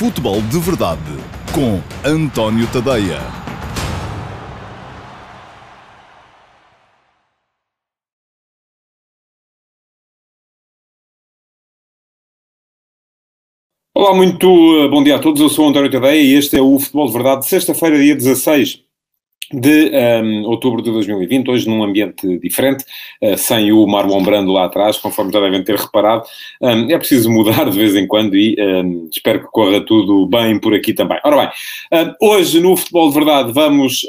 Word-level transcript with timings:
Futebol 0.00 0.40
de 0.40 0.58
Verdade 0.58 1.02
com 1.54 1.78
António 2.02 2.66
Tadeia. 2.72 3.20
Olá, 13.94 14.14
muito 14.14 14.46
eh, 14.46 14.88
bom 14.88 15.04
dia 15.04 15.16
a 15.16 15.18
todos. 15.18 15.38
Eu 15.38 15.50
sou 15.50 15.68
António 15.68 15.90
Tadeia 15.90 16.18
e 16.18 16.32
este 16.32 16.56
é 16.56 16.62
o 16.62 16.78
Futebol 16.78 17.06
de 17.06 17.12
Verdade, 17.12 17.46
sexta-feira, 17.46 17.98
dia 17.98 18.16
16 18.16 18.89
de 19.52 19.90
um, 20.22 20.44
outubro 20.44 20.80
de 20.80 20.90
2020, 20.90 21.50
hoje 21.50 21.68
num 21.68 21.82
ambiente 21.82 22.38
diferente, 22.38 22.84
uh, 23.22 23.36
sem 23.36 23.72
o 23.72 23.86
Marlon 23.86 24.22
Brando 24.22 24.52
lá 24.52 24.66
atrás, 24.66 24.96
conforme 24.96 25.32
já 25.32 25.40
devem 25.40 25.62
ter 25.64 25.76
reparado. 25.76 26.22
Um, 26.60 26.90
é 26.90 26.98
preciso 26.98 27.30
mudar 27.30 27.68
de 27.68 27.76
vez 27.76 27.96
em 27.96 28.06
quando 28.06 28.36
e 28.36 28.56
um, 28.58 29.08
espero 29.12 29.40
que 29.40 29.46
corra 29.46 29.80
tudo 29.80 30.26
bem 30.26 30.58
por 30.58 30.74
aqui 30.74 30.92
também. 30.92 31.18
Ora 31.24 31.36
bem, 31.90 32.14
hoje 32.20 32.60
no 32.60 32.76
Futebol 32.76 33.08
de 33.08 33.14
Verdade 33.14 33.52
vamos 33.52 34.06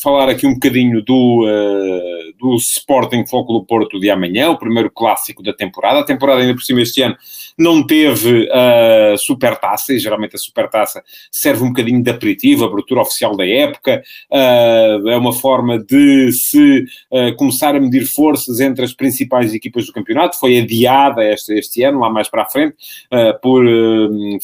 falar 0.00 0.28
aqui 0.28 0.46
um 0.46 0.54
bocadinho 0.54 1.02
do, 1.02 1.44
uh, 1.44 2.32
do 2.38 2.56
Sporting 2.56 3.26
Foco 3.26 3.64
Porto 3.64 4.00
de 4.00 4.10
amanhã, 4.10 4.50
o 4.50 4.58
primeiro 4.58 4.90
clássico 4.90 5.42
da 5.42 5.52
temporada. 5.52 6.00
A 6.00 6.04
temporada 6.04 6.40
ainda 6.40 6.54
por 6.54 6.62
cima 6.62 6.80
este 6.80 7.02
ano 7.02 7.16
não 7.58 7.86
teve 7.86 8.48
a 8.50 9.14
uh, 9.14 9.18
supertaça, 9.18 9.92
e 9.92 9.98
geralmente 9.98 10.36
a 10.36 10.38
supertaça 10.38 11.02
serve 11.30 11.64
um 11.64 11.68
bocadinho 11.68 12.02
de 12.02 12.10
aperitivo, 12.10 12.64
abertura 12.64 13.02
oficial 13.02 13.36
da 13.36 13.46
época, 13.46 14.02
uh, 14.30 15.08
é 15.08 15.16
uma 15.16 15.32
forma 15.32 15.78
de 15.78 16.32
se 16.32 16.84
uh, 17.10 17.34
começar 17.36 17.74
a 17.74 17.80
medir 17.80 18.06
forças 18.06 18.60
entre 18.60 18.84
as 18.84 18.92
principais 18.92 19.54
equipas 19.54 19.86
do 19.86 19.92
campeonato, 19.92 20.38
foi 20.38 20.58
adiada 20.58 21.24
este, 21.24 21.54
este 21.54 21.82
ano, 21.82 22.00
lá 22.00 22.10
mais 22.10 22.28
para 22.28 22.42
a 22.42 22.48
frente, 22.48 22.74
uh, 23.12 23.38
por 23.40 23.62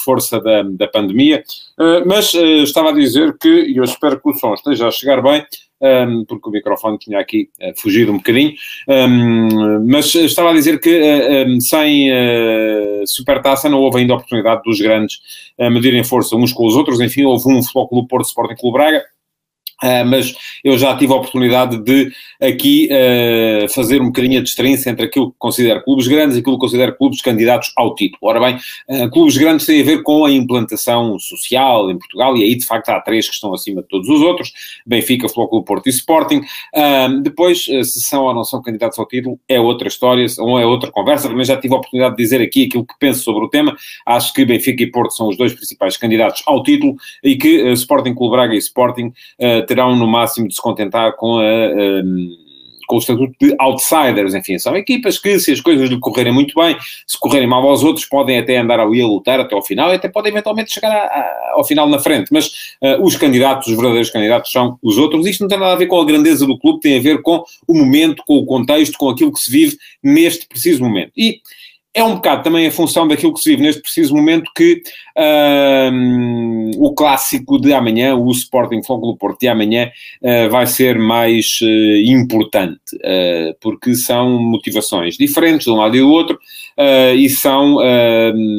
força 0.05 0.41
da, 0.41 0.63
da 0.63 0.89
pandemia, 0.89 1.43
mas 2.07 2.35
estava 2.35 2.91
a 2.91 2.93
dizer 2.93 3.37
que, 3.39 3.49
e 3.49 3.77
eu 3.77 3.85
espero 3.85 4.21
que 4.21 4.29
o 4.29 4.35
som 4.35 4.55
esteja 4.55 4.89
a 4.89 4.91
chegar 4.91 5.23
bem, 5.23 5.45
um, 5.81 6.25
porque 6.25 6.49
o 6.49 6.53
microfone 6.53 6.99
tinha 6.99 7.19
aqui 7.19 7.49
uh, 7.61 7.73
fugido 7.81 8.13
um 8.13 8.17
bocadinho, 8.17 8.55
um, 8.89 9.87
mas 9.87 10.15
estava 10.15 10.51
a 10.51 10.55
dizer 10.55 10.81
que 10.81 10.91
uh, 10.91 11.49
um, 11.49 11.61
sem 11.61 12.11
uh, 12.11 13.07
supertaça 13.07 13.69
não 13.69 13.81
houve 13.81 13.99
ainda 13.99 14.13
a 14.13 14.17
oportunidade 14.17 14.63
dos 14.65 14.81
grandes 14.81 15.19
medirem 15.59 16.05
força 16.05 16.37
uns 16.37 16.53
com 16.53 16.67
os 16.67 16.77
outros, 16.77 17.01
enfim, 17.01 17.25
houve 17.25 17.49
um 17.49 17.63
Futebol 17.63 17.89
Clube 17.89 18.09
Porto 18.09 18.27
Sporting 18.27 18.55
Clube 18.55 18.79
Braga, 18.79 19.05
Uh, 19.83 20.05
mas 20.05 20.35
eu 20.65 20.77
já 20.77 20.97
tive 20.97 21.13
a 21.13 21.17
oportunidade 21.17 21.79
de 21.79 22.11
aqui 22.41 22.89
uh, 22.91 23.69
fazer 23.73 24.01
um 24.01 24.07
bocadinho 24.07 24.41
a 24.41 24.43
distinção 24.43 24.93
entre 24.93 25.07
aquilo 25.07 25.31
que 25.31 25.37
considero 25.39 25.85
clubes 25.85 26.09
grandes 26.09 26.37
e 26.37 26.41
aquilo 26.41 26.57
que 26.57 26.61
considero 26.61 26.97
clubes 26.97 27.23
candidatos 27.23 27.73
ao 27.77 27.95
título. 27.95 28.19
Ora 28.23 28.41
bem, 28.41 28.57
uh, 28.89 29.11
clubes 29.11 29.37
grandes 29.37 29.67
têm 29.67 29.81
a 29.81 29.85
ver 29.85 30.03
com 30.03 30.25
a 30.25 30.33
implantação 30.33 31.17
social 31.21 31.91
em 31.91 31.99
Portugal 31.99 32.37
e 32.37 32.43
aí 32.43 32.57
de 32.57 32.67
facto 32.67 32.89
há 32.89 33.01
três 33.01 33.29
que 33.29 33.35
estão 33.35 33.55
acima 33.55 33.83
de 33.83 33.89
todos 33.89 34.09
os 34.09 34.21
outros, 34.21 34.53
Benfica, 34.85 35.29
Flóculo 35.29 35.63
Porto 35.63 35.87
e 35.87 35.91
Sporting. 35.91 36.41
depois, 37.23 37.65
se 37.65 38.03
são 38.03 38.25
ou 38.25 38.35
não 38.35 38.45
são 38.45 38.61
candidatos 38.61 38.99
ao 38.99 39.07
título, 39.07 39.39
é 39.49 39.61
outra 39.61 39.89
história, 39.89 40.27
ou 40.39 40.59
é 40.59 40.67
outra 40.67 40.91
conversa, 40.91 41.29
também 41.29 41.45
já 41.45 41.57
tive 41.57 41.75
a 41.75 41.77
oportunidade 41.77 42.17
de 42.17 42.23
dizer 42.23 42.41
aqui 42.41 42.65
aquilo 42.65 42.85
que 42.85 42.95
penso 42.99 43.23
sobre 43.23 43.45
o 43.45 43.49
tema, 43.49 43.77
acho 44.07 44.33
que 44.33 44.45
Benfica 44.45 44.83
e 44.83 44.91
Porto 44.91 45.15
são 45.15 45.29
os 45.29 45.37
dois 45.37 45.53
principais 45.53 45.97
candidatos 45.97 46.43
ao 46.47 46.63
título 46.63 46.97
e 47.23 47.37
que 47.37 47.71
Sporting 47.73 48.15
Clube 48.15 48.37
Braga 48.37 48.55
e 48.55 48.59
Sporting 48.59 49.13
terão 49.69 49.95
no 49.95 50.07
máximo 50.07 50.49
de 50.49 50.55
se 50.55 50.63
contentar 50.63 51.15
com 51.15 51.39
a, 51.39 51.43
a 51.43 52.49
com 52.89 52.97
o 52.97 52.99
estatuto 52.99 53.35
de 53.39 53.55
outsiders, 53.59 54.35
enfim, 54.35 54.59
são 54.59 54.75
equipas 54.75 55.19
que, 55.19 55.39
se 55.39 55.53
as 55.53 55.61
coisas 55.61 55.91
lhe 55.91 56.01
correrem 56.01 56.33
muito 56.33 56.59
bem, 56.59 56.75
se 57.07 57.21
correrem 57.21 57.47
mal 57.47 57.63
aos 57.69 57.85
outros, 57.85 58.07
podem 58.07 58.39
até 58.39 58.57
andar 58.57 58.81
ali 58.81 59.03
a 59.03 59.07
lutar 59.07 59.39
até 59.39 59.55
ao 59.55 59.63
final 59.63 59.93
e 59.93 59.97
até 59.97 60.09
podem 60.09 60.33
eventualmente 60.33 60.73
chegar 60.73 60.91
a, 60.91 61.05
a, 61.05 61.53
ao 61.57 61.65
final 61.65 61.87
na 61.87 61.99
frente. 61.99 62.33
Mas 62.33 62.47
uh, 62.83 63.03
os 63.03 63.15
candidatos, 63.15 63.69
os 63.69 63.77
verdadeiros 63.77 64.09
candidatos, 64.09 64.51
são 64.51 64.79
os 64.83 64.97
outros. 64.97 65.27
Isto 65.27 65.43
não 65.43 65.49
tem 65.49 65.59
nada 65.59 65.75
a 65.75 65.77
ver 65.77 65.87
com 65.87 66.01
a 66.01 66.05
grandeza 66.05 66.47
do 66.47 66.59
clube, 66.59 66.81
tem 66.81 66.99
a 66.99 67.03
ver 67.03 67.21
com 67.21 67.45
o 67.67 67.75
momento, 67.75 68.23
com 68.27 68.39
o 68.39 68.47
contexto, 68.47 68.97
com 68.97 69.11
aquilo 69.11 69.35
que 69.35 69.41
se 69.41 69.53
vive 69.53 69.77
neste 70.03 70.47
preciso 70.47 70.83
momento. 70.83 71.13
E 71.15 71.43
é 71.99 72.05
um 72.05 72.15
bocado 72.15 72.45
também 72.45 72.67
a 72.67 72.71
função 72.71 73.09
daquilo 73.09 73.35
que 73.35 73.41
se 73.41 73.51
vive 73.51 73.63
neste 73.63 73.83
preciso 73.83 74.15
momento 74.15 74.51
que 74.55 74.83
um, 75.93 76.71
o 76.77 76.95
clássico 76.95 77.61
de 77.61 77.73
amanhã, 77.73 78.15
o 78.15 78.31
Sporting 78.31 78.83
Fogo 78.85 79.09
do 79.09 79.17
Porto 79.17 79.41
de 79.41 79.49
amanhã, 79.49 79.91
uh, 80.23 80.49
vai 80.49 80.67
ser 80.67 80.97
mais 80.97 81.59
uh, 81.61 81.97
importante, 82.05 82.95
uh, 82.97 83.57
porque 83.61 83.95
são 83.95 84.39
motivações 84.41 85.17
diferentes 85.17 85.65
de 85.65 85.73
um 85.73 85.77
lado 85.77 85.97
e 85.97 86.01
do 86.01 86.09
outro, 86.09 86.39
e 87.17 87.29
são 87.29 87.79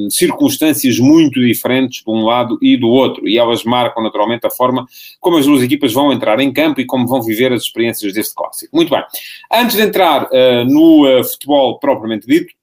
circunstâncias 0.09 0.99
muito 0.99 1.39
diferentes 1.39 2.03
de 2.03 2.11
um 2.11 2.25
lado 2.25 2.59
e 2.61 2.75
do 2.75 2.89
outro, 2.89 3.25
e 3.25 3.37
elas 3.37 3.63
marcam 3.63 4.03
naturalmente 4.03 4.45
a 4.45 4.49
forma 4.49 4.85
como 5.21 5.37
as 5.37 5.45
duas 5.45 5.63
equipas 5.63 5.93
vão 5.93 6.11
entrar 6.11 6.37
em 6.41 6.51
campo 6.51 6.81
e 6.81 6.85
como 6.85 7.07
vão 7.07 7.21
viver 7.21 7.53
as 7.53 7.61
experiências 7.61 8.11
deste 8.11 8.35
clássico. 8.35 8.75
Muito 8.75 8.89
bem. 8.89 9.01
Antes 9.49 9.77
de 9.77 9.83
entrar 9.83 10.27
no 10.67 11.23
futebol 11.23 11.79
propriamente 11.79 12.27
dito, 12.27 12.53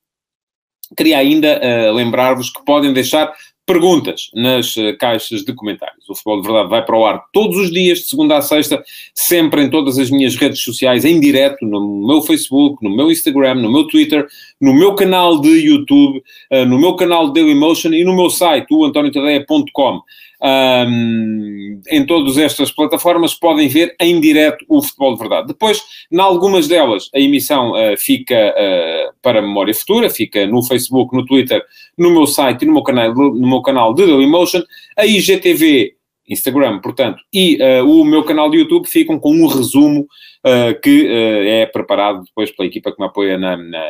Queria 0.96 1.18
ainda 1.18 1.60
uh, 1.60 1.94
lembrar-vos 1.94 2.50
que 2.50 2.64
podem 2.64 2.92
deixar 2.92 3.32
perguntas 3.66 4.30
nas 4.32 4.76
uh, 4.76 4.96
caixas 4.98 5.44
de 5.44 5.52
comentários. 5.52 6.08
O 6.08 6.14
Futebol 6.14 6.40
de 6.40 6.48
Verdade 6.48 6.70
vai 6.70 6.84
para 6.84 6.96
o 6.96 7.04
ar 7.04 7.24
todos 7.32 7.56
os 7.58 7.70
dias, 7.70 7.98
de 7.98 8.08
segunda 8.08 8.36
a 8.36 8.42
sexta, 8.42 8.82
sempre 9.14 9.62
em 9.62 9.70
todas 9.70 9.98
as 9.98 10.10
minhas 10.10 10.36
redes 10.36 10.60
sociais, 10.62 11.04
em 11.04 11.18
direto, 11.18 11.64
no 11.66 12.06
meu 12.06 12.22
Facebook, 12.22 12.82
no 12.84 12.94
meu 12.94 13.10
Instagram, 13.10 13.56
no 13.56 13.72
meu 13.72 13.88
Twitter, 13.88 14.26
no 14.60 14.74
meu 14.74 14.94
canal 14.94 15.40
de 15.40 15.48
YouTube, 15.48 16.22
uh, 16.52 16.64
no 16.66 16.78
meu 16.78 16.94
canal 16.96 17.28
de 17.28 17.40
Dailymotion 17.40 17.92
e 17.92 18.04
no 18.04 18.14
meu 18.14 18.30
site, 18.30 18.66
o 18.72 18.84
antoniotadeia.com 18.84 20.00
um, 20.42 21.80
em 21.88 22.04
todas 22.04 22.36
estas 22.36 22.70
plataformas 22.70 23.34
podem 23.34 23.68
ver 23.68 23.94
em 24.00 24.20
direto 24.20 24.64
o 24.68 24.82
futebol 24.82 25.14
de 25.14 25.20
verdade. 25.20 25.48
Depois, 25.48 25.82
em 26.10 26.20
algumas 26.20 26.68
delas, 26.68 27.08
a 27.14 27.18
emissão 27.18 27.72
uh, 27.72 27.96
fica 27.96 28.34
uh, 28.34 29.14
para 29.22 29.42
memória 29.42 29.74
futura, 29.74 30.10
fica 30.10 30.46
no 30.46 30.62
Facebook, 30.62 31.16
no 31.16 31.24
Twitter, 31.24 31.62
no 31.96 32.10
meu 32.10 32.26
site 32.26 32.62
e 32.62 32.66
no 32.66 32.74
meu 32.74 32.82
canal, 32.82 33.14
no 33.14 33.48
meu 33.48 33.62
canal 33.62 33.94
de 33.94 34.06
Dailymotion. 34.06 34.62
A 34.96 35.06
IGTV 35.06 35.95
Instagram, 36.28 36.80
portanto, 36.80 37.22
e 37.32 37.58
uh, 37.62 37.88
o 37.88 38.04
meu 38.04 38.24
canal 38.24 38.50
de 38.50 38.58
YouTube 38.58 38.86
ficam 38.86 39.18
com 39.18 39.32
um 39.32 39.46
resumo 39.46 40.00
uh, 40.44 40.80
que 40.82 41.06
uh, 41.06 41.48
é 41.48 41.66
preparado 41.66 42.24
depois 42.24 42.50
pela 42.50 42.66
equipa 42.66 42.90
que 42.90 43.00
me 43.00 43.06
apoia 43.06 43.38
na, 43.38 43.56
na, 43.56 43.84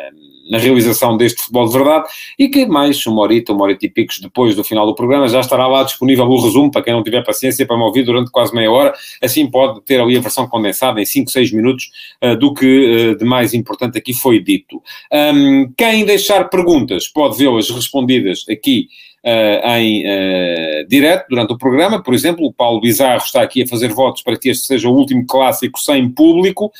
na, 0.50 0.58
realização 0.58 1.16
deste 1.16 1.40
futebol 1.40 1.66
de 1.66 1.72
verdade 1.72 2.08
e 2.38 2.48
que 2.48 2.66
mais 2.66 3.04
uma 3.06 3.22
horita, 3.22 3.52
uma 3.52 3.64
horita 3.64 3.86
e 3.86 3.88
picos 3.88 4.20
depois 4.20 4.54
do 4.54 4.62
final 4.62 4.86
do 4.86 4.94
programa 4.94 5.28
já 5.28 5.40
estará 5.40 5.66
lá 5.66 5.82
disponível 5.82 6.26
o 6.26 6.40
resumo 6.40 6.70
para 6.70 6.82
quem 6.82 6.92
não 6.92 7.02
tiver 7.02 7.24
paciência 7.24 7.66
para 7.66 7.76
me 7.76 7.82
ouvir 7.82 8.02
durante 8.02 8.30
quase 8.30 8.54
meia 8.54 8.70
hora, 8.70 8.92
assim 9.22 9.50
pode 9.50 9.80
ter 9.82 9.98
ali 9.98 10.16
a 10.16 10.20
versão 10.20 10.46
condensada 10.46 11.00
em 11.00 11.06
5, 11.06 11.30
6 11.30 11.52
minutos 11.52 11.90
do 12.38 12.52
que 12.52 13.14
de 13.18 13.24
mais 13.24 13.54
importante 13.54 13.98
aqui 13.98 14.12
foi 14.12 14.40
dito. 14.42 14.82
Um, 15.12 15.72
quem 15.76 16.04
deixar 16.04 16.48
perguntas 16.48 17.08
pode 17.08 17.36
vê-las 17.38 17.70
respondidas 17.70 18.44
aqui 18.48 18.88
uh, 19.24 19.68
em 19.76 20.04
uh, 20.04 20.88
direto 20.88 21.26
durante 21.28 21.52
o 21.52 21.58
programa. 21.58 22.02
Por 22.02 22.14
exemplo, 22.14 22.46
o 22.46 22.52
Paulo 22.52 22.80
Bizarro 22.80 23.24
está 23.24 23.42
aqui 23.42 23.62
a 23.62 23.68
fazer 23.68 23.88
votos 23.92 24.22
para 24.22 24.38
que 24.38 24.48
este 24.48 24.66
seja 24.66 24.88
o 24.88 24.94
último 24.94 25.24
clássico 25.26 25.78
sem 25.78 26.08
público. 26.08 26.72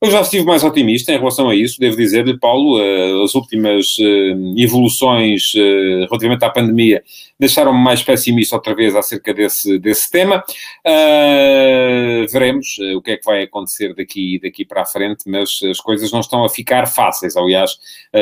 Eu 0.00 0.10
já 0.10 0.20
estive 0.20 0.44
mais 0.44 0.62
otimista 0.62 1.10
em 1.12 1.18
relação 1.18 1.48
a 1.48 1.54
isso, 1.54 1.80
devo 1.80 1.96
dizer-lhe, 1.96 2.38
Paulo, 2.38 2.78
uh, 2.78 3.24
as 3.24 3.34
últimas 3.34 3.96
uh, 3.98 4.35
evoluções 4.56 5.54
uh, 5.54 6.06
relativamente 6.08 6.44
à 6.44 6.50
pandemia 6.50 7.02
deixaram-me 7.38 7.78
mais 7.78 8.02
pessimista 8.02 8.56
outra 8.56 8.74
vez 8.74 8.96
acerca 8.96 9.34
desse, 9.34 9.78
desse 9.78 10.10
tema. 10.10 10.42
veremos 12.30 12.78
o 12.96 13.02
que 13.02 13.10
é 13.10 13.16
que 13.18 13.24
vai 13.26 13.42
acontecer 13.42 13.94
daqui, 13.94 14.40
daqui 14.42 14.64
para 14.64 14.80
a 14.80 14.86
frente, 14.86 15.24
mas 15.26 15.60
as 15.70 15.78
coisas 15.78 16.10
não 16.10 16.20
estão 16.20 16.44
a 16.44 16.48
ficar 16.48 16.86
fáceis. 16.86 17.36
Aliás, 17.36 17.72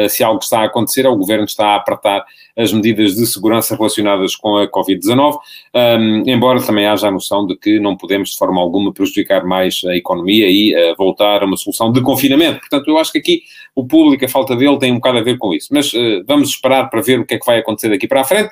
se 0.09 0.25
algo 0.25 0.41
está 0.43 0.63
a 0.63 0.65
acontecer, 0.65 1.07
é 1.07 1.09
o 1.09 1.17
Governo 1.17 1.45
está 1.45 1.69
a 1.69 1.77
apertar 1.77 2.25
as 2.57 2.73
medidas 2.73 3.15
de 3.15 3.25
segurança 3.27 3.77
relacionadas 3.77 4.34
com 4.34 4.57
a 4.57 4.69
Covid-19, 4.69 5.39
um, 5.75 6.22
embora 6.27 6.60
também 6.60 6.87
haja 6.87 7.07
a 7.07 7.10
noção 7.13 7.47
de 7.47 7.57
que 7.57 7.78
não 7.78 7.97
podemos 7.97 8.31
de 8.31 8.39
forma 8.39 8.60
alguma 8.60 8.93
prejudicar 8.93 9.45
mais 9.45 9.81
a 9.84 9.95
economia 9.95 10.48
e 10.48 10.75
voltar 10.97 11.43
a 11.43 11.47
uma 11.47 11.57
solução 11.57 11.93
de 11.93 12.01
confinamento. 12.03 12.60
Portanto, 12.60 12.89
eu 12.89 12.98
acho 12.98 13.13
que 13.13 13.19
aqui 13.19 13.43
o 13.74 13.86
público, 13.86 14.24
a 14.24 14.28
falta 14.28 14.54
dele, 14.54 14.78
tem 14.78 14.92
um 14.92 14.97
bocado 14.97 15.18
a 15.18 15.22
ver 15.22 15.38
com 15.38 15.53
isso. 15.53 15.68
Mas 15.72 15.92
uh, 15.92 16.24
vamos 16.26 16.50
esperar 16.50 16.88
para 16.91 17.00
ver 17.00 17.21
o 17.21 17.26
que 17.26 17.34
é 17.34 17.38
que 17.38 17.47
vai 17.47 17.59
acontecer 17.59 17.88
daqui 17.88 18.06
para 18.06 18.21
a 18.21 18.24
frente. 18.24 18.50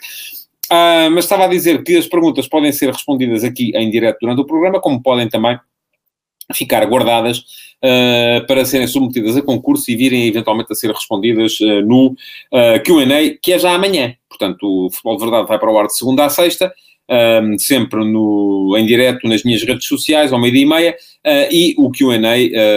Uh, 0.70 1.10
mas 1.12 1.24
estava 1.24 1.44
a 1.44 1.48
dizer 1.48 1.82
que 1.82 1.96
as 1.96 2.06
perguntas 2.06 2.48
podem 2.48 2.72
ser 2.72 2.90
respondidas 2.90 3.44
aqui 3.44 3.72
em 3.74 3.90
direto 3.90 4.18
durante 4.20 4.40
o 4.40 4.46
programa, 4.46 4.80
como 4.80 5.02
podem 5.02 5.28
também 5.28 5.58
ficar 6.54 6.84
guardadas 6.86 7.38
uh, 7.38 8.46
para 8.46 8.64
serem 8.64 8.86
submetidas 8.86 9.36
a 9.36 9.42
concurso 9.42 9.90
e 9.90 9.96
virem 9.96 10.26
eventualmente 10.26 10.72
a 10.72 10.74
ser 10.74 10.90
respondidas 10.90 11.58
uh, 11.60 11.82
no 11.82 12.08
uh, 12.08 12.82
QA, 12.84 13.38
que 13.40 13.52
é 13.52 13.58
já 13.58 13.74
amanhã. 13.74 14.14
Portanto, 14.28 14.86
o 14.86 14.90
Futebol 14.90 15.16
de 15.16 15.22
Verdade 15.22 15.48
vai 15.48 15.58
para 15.58 15.70
o 15.70 15.78
ar 15.78 15.86
de 15.86 15.96
segunda 15.96 16.24
a 16.24 16.30
sexta 16.30 16.72
um, 17.42 17.58
sempre 17.58 18.04
no, 18.04 18.74
em 18.78 18.86
direto 18.86 19.28
nas 19.28 19.42
minhas 19.42 19.62
redes 19.62 19.86
sociais, 19.86 20.32
ao 20.32 20.40
meio-dia 20.40 20.62
e 20.62 20.66
meia, 20.66 20.96
e 21.50 21.74
o 21.76 21.90
QA 21.90 22.18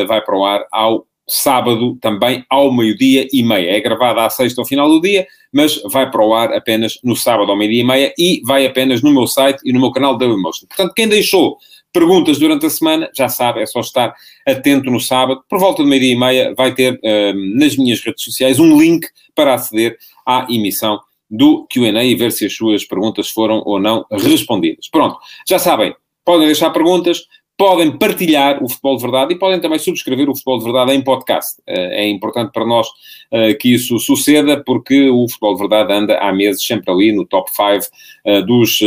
vai 0.06 0.22
para 0.22 0.38
o 0.38 0.44
ar 0.44 0.66
ao 0.72 1.06
sábado 1.28 1.98
também 2.02 2.46
ao 2.50 2.72
meio-dia 2.72 3.28
e 3.32 3.44
meia. 3.44 3.72
É 3.72 3.80
gravada 3.80 4.26
à 4.26 4.30
sexta 4.30 4.62
ao 4.62 4.68
final 4.68 4.88
do 4.88 5.02
dia, 5.02 5.26
mas 5.52 5.82
vai 5.92 6.10
para 6.10 6.26
o 6.26 6.34
ar 6.34 6.54
apenas 6.54 7.00
no 7.04 7.16
sábado 7.16 7.52
ao 7.52 7.58
meio-dia 7.58 7.82
e 7.82 7.86
meia 7.86 8.14
e 8.18 8.42
vai 8.46 8.66
apenas 8.66 9.02
no 9.02 9.12
meu 9.12 9.28
site 9.28 9.60
e 9.66 9.74
no 9.74 9.80
meu 9.80 9.92
canal 9.92 10.18
da 10.18 10.26
Emotion. 10.26 10.68
Portanto, 10.68 10.94
quem 10.94 11.08
deixou 11.08 11.58
perguntas 11.92 12.38
durante 12.38 12.66
a 12.66 12.70
semana, 12.70 13.10
já 13.16 13.30
sabe, 13.30 13.62
é 13.62 13.66
só 13.66 13.80
estar 13.80 14.14
atento 14.46 14.92
no 14.92 15.00
sábado. 15.00 15.42
Por 15.50 15.60
volta 15.60 15.82
de 15.82 15.90
meio-dia 15.90 16.14
e 16.14 16.20
meia 16.20 16.54
vai 16.56 16.74
ter 16.76 17.00
um, 17.02 17.58
nas 17.58 17.78
minhas 17.78 18.02
redes 18.02 18.24
sociais 18.24 18.60
um 18.60 18.78
link 18.78 19.08
para 19.34 19.54
aceder 19.54 19.98
à 20.26 20.46
emissão 20.50 21.00
do 21.30 21.66
Q&A 21.72 22.04
e 22.04 22.16
ver 22.16 22.32
se 22.32 22.46
as 22.46 22.54
suas 22.54 22.84
perguntas 22.84 23.30
foram 23.30 23.64
ou 23.66 23.80
não 23.80 24.06
respondidas. 24.12 24.90
Pronto, 24.90 25.18
já 25.48 25.58
sabem, 25.58 25.96
podem 26.24 26.46
deixar 26.48 26.70
perguntas, 26.72 27.24
podem 27.58 27.98
partilhar 27.98 28.62
o 28.62 28.68
Futebol 28.68 28.98
de 28.98 29.04
Verdade 29.04 29.34
e 29.34 29.40
podem 29.40 29.60
também 29.62 29.80
subscrever 29.80 30.30
o 30.30 30.34
Futebol 30.34 30.60
de 30.60 30.66
Verdade 30.66 30.92
em 30.94 31.02
podcast. 31.02 31.62
Eh, 31.66 32.04
é 32.04 32.10
importante 32.10 32.52
para 32.52 32.66
nós 32.66 32.88
eh, 33.32 33.54
que 33.54 33.74
isso 33.74 33.98
suceda, 33.98 34.62
porque 34.62 35.10
o 35.10 35.28
Futebol 35.30 35.54
de 35.54 35.60
Verdade 35.60 35.94
anda 35.94 36.18
há 36.18 36.34
meses 36.34 36.66
sempre 36.66 36.92
ali 36.92 37.12
no 37.14 37.26
top 37.26 37.50
5 37.50 37.88
eh, 38.26 38.42
dos 38.42 38.80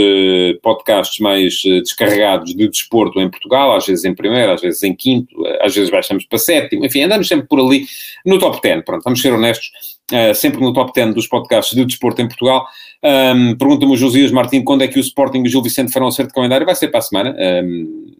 podcasts 0.62 1.18
mais 1.18 1.62
descarregados 1.62 2.54
de 2.54 2.68
desporto 2.68 3.18
em 3.20 3.30
Portugal, 3.30 3.74
às 3.74 3.86
vezes 3.86 4.04
em 4.04 4.14
primeiro, 4.14 4.52
às 4.52 4.60
vezes 4.60 4.82
em 4.82 4.94
quinto, 4.94 5.34
às 5.62 5.74
vezes 5.74 5.90
baixamos 5.90 6.26
para 6.26 6.38
sétimo, 6.38 6.84
enfim, 6.84 7.02
andamos 7.02 7.26
sempre 7.26 7.46
por 7.46 7.60
ali 7.60 7.86
no 8.24 8.38
top 8.38 8.60
10. 8.60 8.84
Pronto, 8.84 9.02
vamos 9.02 9.22
ser 9.22 9.32
honestos, 9.32 9.70
sempre 10.34 10.60
no 10.60 10.72
top 10.72 10.92
10 10.94 11.14
dos 11.14 11.26
podcasts 11.26 11.74
de 11.74 11.84
desporto 11.84 12.20
em 12.20 12.28
Portugal. 12.28 12.66
Um, 13.02 13.56
Pergunta-me 13.56 13.92
o 13.92 13.96
Josias 13.96 14.32
Martins 14.32 14.64
quando 14.64 14.82
é 14.82 14.88
que 14.88 14.98
o 14.98 15.00
Sporting 15.00 15.38
e 15.38 15.46
o 15.46 15.48
Gil 15.48 15.62
Vicente 15.62 15.92
farão 15.92 16.08
acerto 16.08 16.30
de 16.30 16.34
calendário. 16.34 16.66
Vai 16.66 16.74
ser 16.74 16.88
para 16.88 16.98
a 16.98 17.02
semana. 17.02 17.36
Um, 17.38 18.17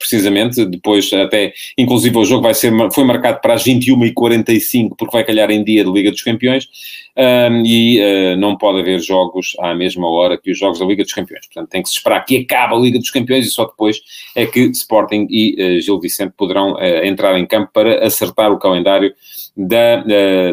precisamente, 0.00 0.64
depois 0.64 1.12
até, 1.12 1.52
inclusive 1.76 2.16
o 2.16 2.24
jogo 2.24 2.42
vai 2.42 2.54
ser, 2.54 2.72
foi 2.90 3.04
marcado 3.04 3.38
para 3.42 3.52
as 3.52 3.62
21h45, 3.64 4.96
porque 4.96 5.12
vai 5.12 5.22
calhar 5.22 5.50
em 5.50 5.62
dia 5.62 5.84
de 5.84 5.92
Liga 5.92 6.10
dos 6.10 6.22
Campeões, 6.22 6.66
um, 7.14 7.62
e 7.66 8.00
uh, 8.00 8.36
não 8.38 8.56
pode 8.56 8.80
haver 8.80 8.98
jogos 9.00 9.54
à 9.60 9.74
mesma 9.74 10.08
hora 10.08 10.38
que 10.38 10.50
os 10.50 10.58
jogos 10.58 10.78
da 10.78 10.86
Liga 10.86 11.02
dos 11.02 11.12
Campeões. 11.12 11.46
Portanto, 11.46 11.68
tem 11.68 11.82
que 11.82 11.90
se 11.90 11.96
esperar 11.96 12.24
que 12.24 12.38
acabe 12.38 12.74
a 12.74 12.78
Liga 12.78 12.98
dos 12.98 13.10
Campeões 13.10 13.46
e 13.46 13.50
só 13.50 13.66
depois 13.66 14.00
é 14.34 14.46
que 14.46 14.60
Sporting 14.70 15.26
e 15.28 15.54
uh, 15.54 15.80
Gil 15.82 16.00
Vicente 16.00 16.32
poderão 16.34 16.72
uh, 16.72 17.04
entrar 17.04 17.38
em 17.38 17.44
campo 17.44 17.70
para 17.70 18.06
acertar 18.06 18.50
o 18.50 18.58
calendário 18.58 19.14
da, 19.54 19.96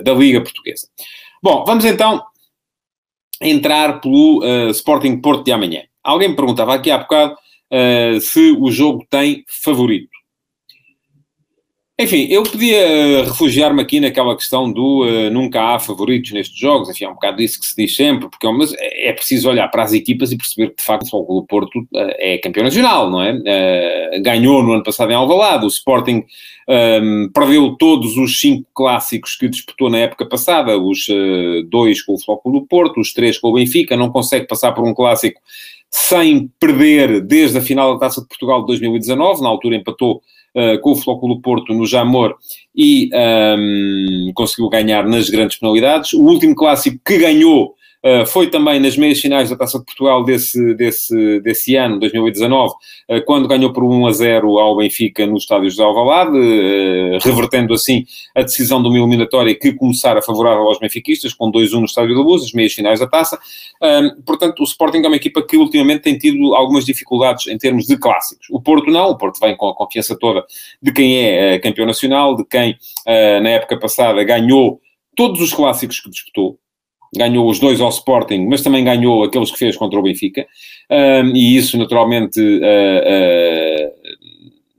da 0.04 0.14
Liga 0.14 0.42
Portuguesa. 0.42 0.90
Bom, 1.42 1.64
vamos 1.64 1.86
então 1.86 2.22
entrar 3.42 4.02
pelo 4.02 4.44
Sporting 4.72 5.22
Porto 5.22 5.46
de 5.46 5.52
amanhã. 5.54 5.84
Alguém 6.04 6.30
me 6.30 6.36
perguntava 6.36 6.74
aqui 6.74 6.92
há 6.92 6.98
bocado 6.98 7.38
uh, 7.72 8.20
se 8.20 8.52
o 8.52 8.72
jogo 8.72 9.06
tem 9.10 9.44
favorito. 9.48 10.18
Enfim, 12.00 12.28
eu 12.30 12.44
podia 12.44 12.78
uh, 12.78 13.24
refugiar-me 13.24 13.82
aqui 13.82 14.00
naquela 14.00 14.36
questão 14.36 14.72
do 14.72 15.04
uh, 15.04 15.32
nunca 15.32 15.64
há 15.64 15.80
favoritos 15.80 16.32
nestes 16.32 16.56
jogos, 16.56 16.90
enfim, 16.90 17.06
é 17.06 17.10
um 17.10 17.16
bocado 17.16 17.38
disso 17.38 17.60
que 17.60 17.66
se 17.66 17.76
diz 17.76 17.96
sempre, 17.96 18.30
porque 18.30 18.48
mas 18.52 18.72
é, 18.74 19.08
é 19.10 19.14
preciso 19.14 19.50
olhar 19.50 19.68
para 19.70 19.82
as 19.82 19.94
equipas 19.94 20.32
e 20.32 20.38
perceber 20.38 20.70
que, 20.70 20.76
de 20.76 20.84
facto, 20.84 21.08
o 21.12 21.44
Porto 21.48 21.80
uh, 21.80 21.88
é 22.20 22.38
campeão 22.38 22.66
nacional, 22.66 23.10
não 23.10 23.20
é? 23.20 24.20
ganhou 24.20 24.62
no 24.62 24.74
ano 24.74 24.84
passado 24.84 25.12
em 25.12 25.16
Alvalade, 25.16 25.66
o 25.66 25.68
Sporting 25.68 26.24
um, 26.70 26.74
ehm, 26.74 27.30
perdeu 27.34 27.76
todos 27.78 28.16
os 28.16 28.40
cinco 28.40 28.68
clássicos 28.76 29.36
que 29.36 29.50
disputou 29.50 29.90
na 29.90 29.98
época 29.98 30.28
passada, 30.28 30.78
os 30.78 31.08
dois 31.70 32.04
com 32.04 32.14
o 32.14 32.20
Flóculo 32.20 32.60
do 32.60 32.68
Porto, 32.68 33.00
os 33.00 33.12
três 33.12 33.40
com 33.40 33.48
o 33.48 33.54
Benfica, 33.54 33.98
não 33.98 34.12
consegue 34.12 34.46
passar 34.46 34.72
por 34.74 34.84
um 34.84 34.94
clássico 34.94 35.42
sem 35.90 36.50
perder 36.60 37.22
desde 37.22 37.58
a 37.58 37.62
final 37.62 37.94
da 37.94 38.00
Taça 38.00 38.22
de 38.22 38.28
Portugal 38.28 38.62
de 38.62 38.68
2019, 38.68 39.42
na 39.42 39.50
altura 39.50 39.76
empatou 39.76 40.22
uh, 40.56 40.80
com 40.82 40.92
o 40.92 40.96
Flóculo 40.96 41.42
Porto 41.42 41.74
no 41.74 41.86
Jamor 41.86 42.36
e 42.76 43.10
um, 43.12 43.18
ehm, 43.18 44.32
conseguiu 44.34 44.70
ganhar 44.70 45.08
nas 45.08 45.30
grandes 45.30 45.58
penalidades. 45.58 46.14
O 46.14 46.22
último 46.22 46.56
clássico 46.56 47.00
que 47.06 47.18
ganhou 47.18 47.74
Uh, 48.06 48.26
foi 48.28 48.48
também 48.50 48.80
nas 48.80 48.96
meias 48.96 49.20
finais 49.20 49.50
da 49.50 49.56
Taça 49.56 49.80
de 49.80 49.86
Portugal 49.86 50.24
desse, 50.24 50.76
desse, 50.76 51.40
desse 51.42 51.76
ano, 51.76 52.00
2019, 52.00 52.74
uh, 52.74 53.26
quando 53.26 53.48
ganhou 53.48 53.74
por 53.74 53.84
1 53.84 54.06
a 54.06 54.12
0 54.12 54.60
ao 54.60 54.78
Benfica 54.78 55.26
no 55.26 55.38
estádio 55.38 55.70
de 55.70 55.82
Alvalade, 55.82 56.38
uh, 56.38 57.18
revertendo 57.22 57.74
assim 57.74 58.06
a 58.36 58.44
decisão 58.44 58.82
de 58.82 58.88
uma 58.88 58.98
eliminatória 58.98 59.54
que 59.56 59.74
começara 59.74 60.22
favorável 60.22 60.64
aos 60.68 60.80
benfiquistas, 60.80 61.34
com 61.34 61.52
2-1 61.52 61.80
no 61.80 61.86
estádio 61.86 62.16
da 62.16 62.22
Luz, 62.22 62.44
as 62.44 62.54
meias 62.54 62.74
finais 62.74 63.00
da 63.00 63.08
Taça. 63.08 63.38
portanto, 64.26 64.60
o 64.60 64.64
Sporting 64.64 65.00
é 65.00 65.08
uma 65.08 65.16
equipa 65.16 65.42
que 65.42 65.58
ultimamente 65.58 66.02
tem 66.02 66.18
tido 66.18 66.54
algumas 66.56 66.86
dificuldades 66.86 67.48
em 67.48 67.58
termos 67.58 67.86
de 67.86 67.98
clássicos. 67.98 68.48
O 68.52 68.62
Porto 68.62 68.92
não, 68.92 69.10
o 69.10 69.18
Porto 69.18 69.40
vem 69.40 69.56
com 69.58 69.70
a 69.70 69.76
confiança 69.76 70.16
toda 70.18 70.46
de 70.82 70.92
quem 70.92 71.18
é 71.18 71.60
campeão 71.60 71.86
nacional, 71.86 72.36
de 72.36 72.46
quem 72.46 72.78
na 73.06 73.50
época 73.50 73.78
passada 73.80 74.24
ganhou 74.24 74.80
todos 75.16 75.42
os 75.42 75.54
clássicos 75.54 76.00
que 76.00 76.10
disputou, 76.10 76.60
ganhou 77.16 77.50
os 77.50 77.60
dois 77.60 77.82
ao 77.82 77.90
Sporting, 77.90 78.48
mas 78.50 78.62
também 78.62 78.84
ganhou 78.84 79.24
aqueles 79.24 79.52
que 79.52 79.58
fez 79.58 79.76
contra 79.76 80.00
o 80.00 80.04
Benfica, 80.04 80.46
um, 80.90 81.36
e 81.36 81.58
isso 81.58 81.78
naturalmente 81.78 82.40
uh, 82.40 82.58
uh, 82.60 83.92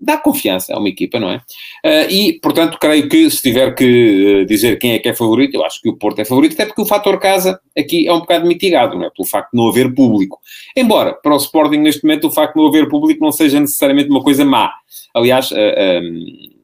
dá 0.01 0.17
confiança 0.17 0.75
a 0.75 0.79
uma 0.79 0.89
equipa, 0.89 1.19
não 1.19 1.31
é? 1.31 1.37
Uh, 1.85 2.11
e, 2.11 2.33
portanto, 2.41 2.79
creio 2.81 3.09
que 3.09 3.31
se 3.31 3.43
tiver 3.43 3.75
que 3.75 4.45
dizer 4.47 4.79
quem 4.79 4.93
é 4.93 4.99
que 4.99 5.09
é 5.09 5.15
favorito, 5.15 5.55
eu 5.55 5.65
acho 5.65 5.81
que 5.83 5.89
o 5.89 5.97
Porto 5.97 6.21
é 6.21 6.25
favorito, 6.25 6.55
até 6.55 6.67
porque 6.67 6.83
o 6.83 6.87
fator 6.87 7.19
casa 7.19 7.61
aqui 7.77 8.07
é 8.07 8.13
um 8.13 8.21
bocado 8.21 8.47
mitigado, 8.47 8.97
não 8.97 9.07
é? 9.07 9.11
Pelo 9.11 9.29
facto 9.29 9.51
de 9.53 9.59
não 9.59 9.69
haver 9.69 9.93
público. 9.95 10.39
Embora, 10.77 11.13
para 11.13 11.35
o 11.35 11.39
Sporting, 11.39 11.79
neste 11.79 12.05
momento, 12.05 12.29
o 12.29 12.31
facto 12.31 12.55
de 12.55 12.61
não 12.61 12.69
haver 12.69 12.89
público 12.89 13.23
não 13.23 13.33
seja 13.33 13.61
necessariamente 13.61 14.09
uma 14.11 14.23
coisa 14.23 14.45
má. 14.45 14.73
Aliás, 15.15 15.51
um, 15.53 16.58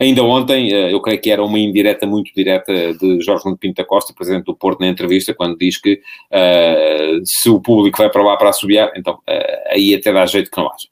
Ainda 0.00 0.24
ontem, 0.24 0.72
eh, 0.72 0.94
eu 0.94 1.00
creio 1.02 1.20
que 1.20 1.30
era 1.30 1.44
uma 1.44 1.58
indireta 1.58 2.06
muito 2.06 2.32
direta 2.34 2.94
de 2.94 3.20
Jorge 3.20 3.44
Nuno 3.44 3.58
Pinto 3.58 3.82
da 3.82 3.84
Costa, 3.84 4.14
presidente 4.14 4.46
do 4.46 4.56
Porto, 4.56 4.80
na 4.80 4.88
entrevista, 4.88 5.34
quando 5.34 5.58
diz 5.58 5.78
que 5.78 6.00
uh, 6.32 7.20
se 7.22 7.50
o 7.50 7.60
público 7.60 7.98
vai 7.98 8.08
para 8.08 8.22
lá 8.22 8.34
para 8.38 8.48
assobiar, 8.48 8.90
então 8.96 9.14
uh, 9.14 9.68
aí 9.68 9.94
até 9.94 10.10
dá 10.10 10.24
jeito 10.24 10.50
que 10.50 10.56
não 10.56 10.68
haja. 10.68 10.88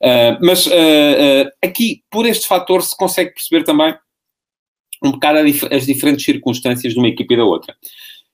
Uh, 0.00 0.46
mas 0.46 0.68
aqui, 1.60 2.02
por 2.08 2.24
este 2.24 2.46
fator, 2.46 2.82
se 2.82 2.96
consegue 2.96 3.32
perceber 3.32 3.64
também 3.64 3.94
um 5.02 5.10
bocado 5.10 5.40
as 5.72 5.84
diferentes 5.84 6.24
circunstâncias 6.24 6.92
de 6.92 6.98
uma 7.00 7.08
equipe 7.08 7.34
e 7.34 7.36
da 7.36 7.44
outra. 7.44 7.74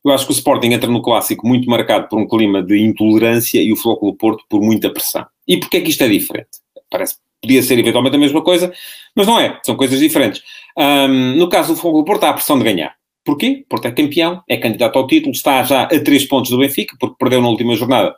Eu 0.04 0.12
acho 0.12 0.26
que 0.26 0.32
o 0.32 0.34
Sporting 0.34 0.68
entra 0.68 0.90
no 0.90 1.00
clássico 1.00 1.46
muito 1.46 1.68
marcado 1.68 2.06
por 2.08 2.18
um 2.18 2.28
clima 2.28 2.62
de 2.62 2.78
intolerância 2.78 3.60
e 3.62 3.72
o 3.72 3.76
Flóculo 3.76 4.14
Porto 4.14 4.44
por 4.48 4.60
muita 4.60 4.90
pressão. 4.90 5.26
E 5.46 5.56
porquê 5.58 5.78
é 5.78 5.80
que 5.80 5.88
isto 5.88 6.04
é 6.04 6.08
diferente? 6.08 6.50
Parece 6.90 7.16
podia 7.40 7.62
ser 7.62 7.78
eventualmente 7.78 8.16
a 8.16 8.18
mesma 8.18 8.42
coisa, 8.42 8.72
mas 9.14 9.26
não 9.26 9.38
é, 9.38 9.58
são 9.64 9.76
coisas 9.76 9.98
diferentes. 9.98 10.42
Um, 10.76 11.36
no 11.36 11.48
caso 11.48 11.74
do 11.74 11.80
Fogo 11.80 11.98
do 11.98 12.04
Porto, 12.04 12.24
há 12.24 12.30
a 12.30 12.34
pressão 12.34 12.58
de 12.58 12.64
ganhar. 12.64 12.94
Porquê? 13.24 13.64
Porto 13.68 13.86
é 13.86 13.90
campeão, 13.90 14.42
é 14.48 14.56
candidato 14.56 14.98
ao 14.98 15.06
título, 15.06 15.32
está 15.32 15.62
já 15.62 15.82
a 15.82 16.00
três 16.00 16.24
pontos 16.24 16.50
do 16.50 16.58
Benfica, 16.58 16.96
porque 16.98 17.16
perdeu 17.18 17.42
na 17.42 17.48
última 17.48 17.74
jornada 17.74 18.14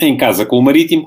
em 0.00 0.16
casa 0.16 0.44
com 0.44 0.58
o 0.58 0.62
Marítimo. 0.62 1.06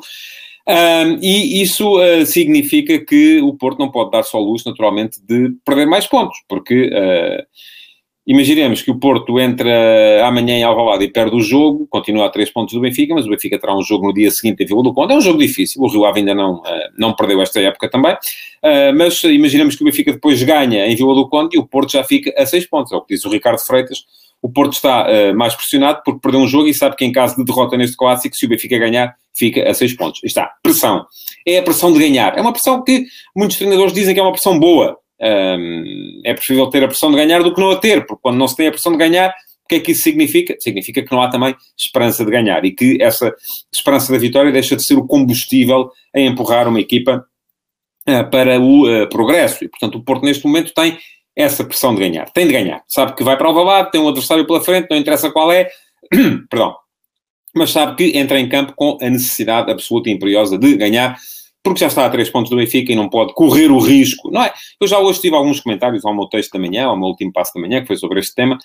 Um, 0.67 1.20
e 1.22 1.62
isso 1.62 1.98
uh, 1.98 2.25
significa 2.25 3.00
que 3.00 3.41
o 3.41 3.53
Porto 3.53 3.79
não 3.79 3.89
pode 3.89 4.12
dar 4.12 4.24
só 4.24 4.39
luz, 4.39 4.65
naturalmente, 4.65 5.20
de 5.25 5.56
perder 5.65 5.86
mais 5.86 6.06
pontos, 6.08 6.38
porque 6.48 6.88
uh, 6.88 7.46
Imaginemos 8.27 8.81
que 8.81 8.91
o 8.91 9.00
Porto 9.00 9.39
entra 9.39 9.72
amanhã 10.27 10.57
em 10.57 10.63
Alvalade 10.63 11.05
e 11.05 11.07
perde 11.07 11.34
o 11.34 11.39
jogo, 11.39 11.88
continua 11.88 12.25
a 12.25 12.29
três 12.29 12.50
pontos 12.50 12.74
do 12.74 12.81
Benfica, 12.81 13.13
mas 13.13 13.25
o 13.25 13.29
Benfica 13.29 13.57
terá 13.57 13.74
um 13.74 13.81
jogo 13.81 14.05
no 14.05 14.13
dia 14.13 14.29
seguinte 14.29 14.62
em 14.62 14.65
Vila 14.65 14.84
do 14.84 14.93
Conde. 14.93 15.13
É 15.13 15.15
um 15.15 15.22
jogo 15.22 15.39
difícil, 15.39 15.81
o 15.81 15.88
Rio 15.88 16.03
Ave 16.03 16.19
ainda 16.19 16.36
não, 16.36 16.62
eh, 16.65 16.89
não 16.98 17.13
perdeu 17.13 17.41
esta 17.41 17.62
época 17.62 17.89
também, 17.89 18.17
eh, 18.62 18.91
mas 18.91 19.24
imaginemos 19.24 19.77
que 19.77 19.81
o 19.81 19.86
Benfica 19.86 20.12
depois 20.12 20.43
ganha 20.43 20.86
em 20.88 20.93
Vila 20.93 21.15
do 21.15 21.29
Conde 21.29 21.55
e 21.55 21.60
o 21.60 21.65
Porto 21.65 21.93
já 21.93 22.03
fica 22.03 22.34
a 22.38 22.46
seis 22.46 22.65
pontos, 22.65 22.91
é 22.91 22.98
o 22.98 23.01
que 23.01 23.15
diz 23.15 23.24
o 23.24 23.29
Ricardo 23.29 23.60
Freitas. 23.60 24.03
O 24.41 24.51
Porto 24.51 24.74
está 24.74 25.07
uh, 25.07 25.36
mais 25.36 25.55
pressionado 25.55 26.01
porque 26.05 26.19
perdeu 26.22 26.41
um 26.41 26.48
jogo 26.48 26.67
e 26.67 26.74
sabe 26.74 26.96
que 26.96 27.03
em 27.03 27.12
caso 27.12 27.38
de 27.38 27.46
derrota 27.46 27.75
neste 27.75 27.98
clássico, 27.98 28.36
se 28.36 28.46
o 28.46 28.50
Benfica 28.50 28.77
ganhar, 28.77 29.15
fica 29.34 29.67
a 29.67 29.74
seis 29.74 29.96
pontos. 29.96 30.19
Está, 30.24 30.51
pressão. 30.62 31.05
É 31.46 31.57
a 31.57 31.63
pressão 31.63 31.91
de 31.91 31.98
ganhar. 31.98 32.38
É 32.38 32.41
uma 32.41 32.51
pressão 32.51 32.84
que 32.84 33.05
muitos 33.36 33.57
treinadores 33.57 33.93
dizem 33.93 34.13
que 34.13 34.19
é 34.19 34.24
uma 34.24 34.31
pressão 34.31 34.60
boa 34.60 34.96
é 35.19 36.33
preferível 36.33 36.67
ter 36.67 36.83
a 36.83 36.88
pressão 36.88 37.09
de 37.09 37.17
ganhar 37.17 37.41
do 37.41 37.53
que 37.53 37.59
não 37.59 37.71
a 37.71 37.77
ter, 37.77 38.05
porque 38.05 38.21
quando 38.21 38.38
não 38.38 38.47
se 38.47 38.55
tem 38.55 38.67
a 38.67 38.71
pressão 38.71 38.91
de 38.91 38.97
ganhar, 38.97 39.29
o 39.29 39.67
que 39.67 39.75
é 39.75 39.79
que 39.81 39.91
isso 39.91 40.03
significa? 40.03 40.55
Significa 40.59 41.03
que 41.03 41.12
não 41.12 41.21
há 41.21 41.29
também 41.29 41.53
esperança 41.77 42.24
de 42.24 42.31
ganhar 42.31 42.63
e 42.63 42.71
que 42.71 42.97
essa 43.01 43.36
esperança 43.71 44.13
da 44.13 44.17
vitória 44.17 44.51
deixa 44.51 44.77
de 44.77 44.83
ser 44.83 44.95
o 44.95 45.05
combustível 45.05 45.91
a 46.15 46.19
empurrar 46.21 46.69
uma 46.69 46.79
equipa 46.79 47.25
uh, 48.07 48.29
para 48.31 48.62
o 48.62 48.86
uh, 48.86 49.09
progresso. 49.09 49.65
E, 49.65 49.67
portanto, 49.67 49.95
o 49.95 50.03
Porto 50.03 50.24
neste 50.24 50.45
momento 50.45 50.74
tem 50.74 50.97
essa 51.36 51.65
pressão 51.65 51.93
de 51.93 52.00
ganhar. 52.00 52.29
Tem 52.31 52.47
de 52.47 52.53
ganhar. 52.53 52.81
Sabe 52.88 53.13
que 53.13 53.24
vai 53.25 53.36
para 53.36 53.50
o 53.50 53.53
Valado, 53.53 53.91
tem 53.91 54.00
um 54.00 54.07
adversário 54.07 54.47
pela 54.47 54.62
frente, 54.62 54.88
não 54.89 54.97
interessa 54.97 55.29
qual 55.29 55.51
é, 55.51 55.69
perdão, 56.50 56.74
mas 57.53 57.71
sabe 57.71 57.95
que 57.95 58.17
entra 58.17 58.39
em 58.39 58.47
campo 58.47 58.74
com 58.74 58.97
a 59.01 59.09
necessidade 59.09 59.69
absoluta 59.69 60.09
e 60.09 60.13
imperiosa 60.13 60.57
de 60.57 60.77
ganhar 60.77 61.17
porque 61.69 61.79
já 61.79 61.88
está 61.88 62.05
a 62.05 62.09
três 62.09 62.29
pontos 62.29 62.50
do 62.50 62.57
Benfica 62.57 62.91
e 62.91 62.95
não 62.95 63.09
pode 63.09 63.33
correr 63.33 63.71
o 63.71 63.79
risco, 63.79 64.31
não 64.31 64.43
é? 64.43 64.53
Eu 64.79 64.88
já 64.88 65.00
hoje 65.00 65.21
tive 65.21 65.36
alguns 65.36 65.59
comentários 65.59 66.05
ao 66.05 66.13
meu 66.13 66.25
texto 66.27 66.53
da 66.53 66.59
manhã, 66.59 66.86
ao 66.86 66.97
meu 66.97 67.07
último 67.07 67.31
passo 67.31 67.53
da 67.53 67.62
manhã, 67.62 67.81
que 67.81 67.88
foi 67.88 67.97
sobre 67.97 68.19
este 68.19 68.36
tema, 68.36 68.57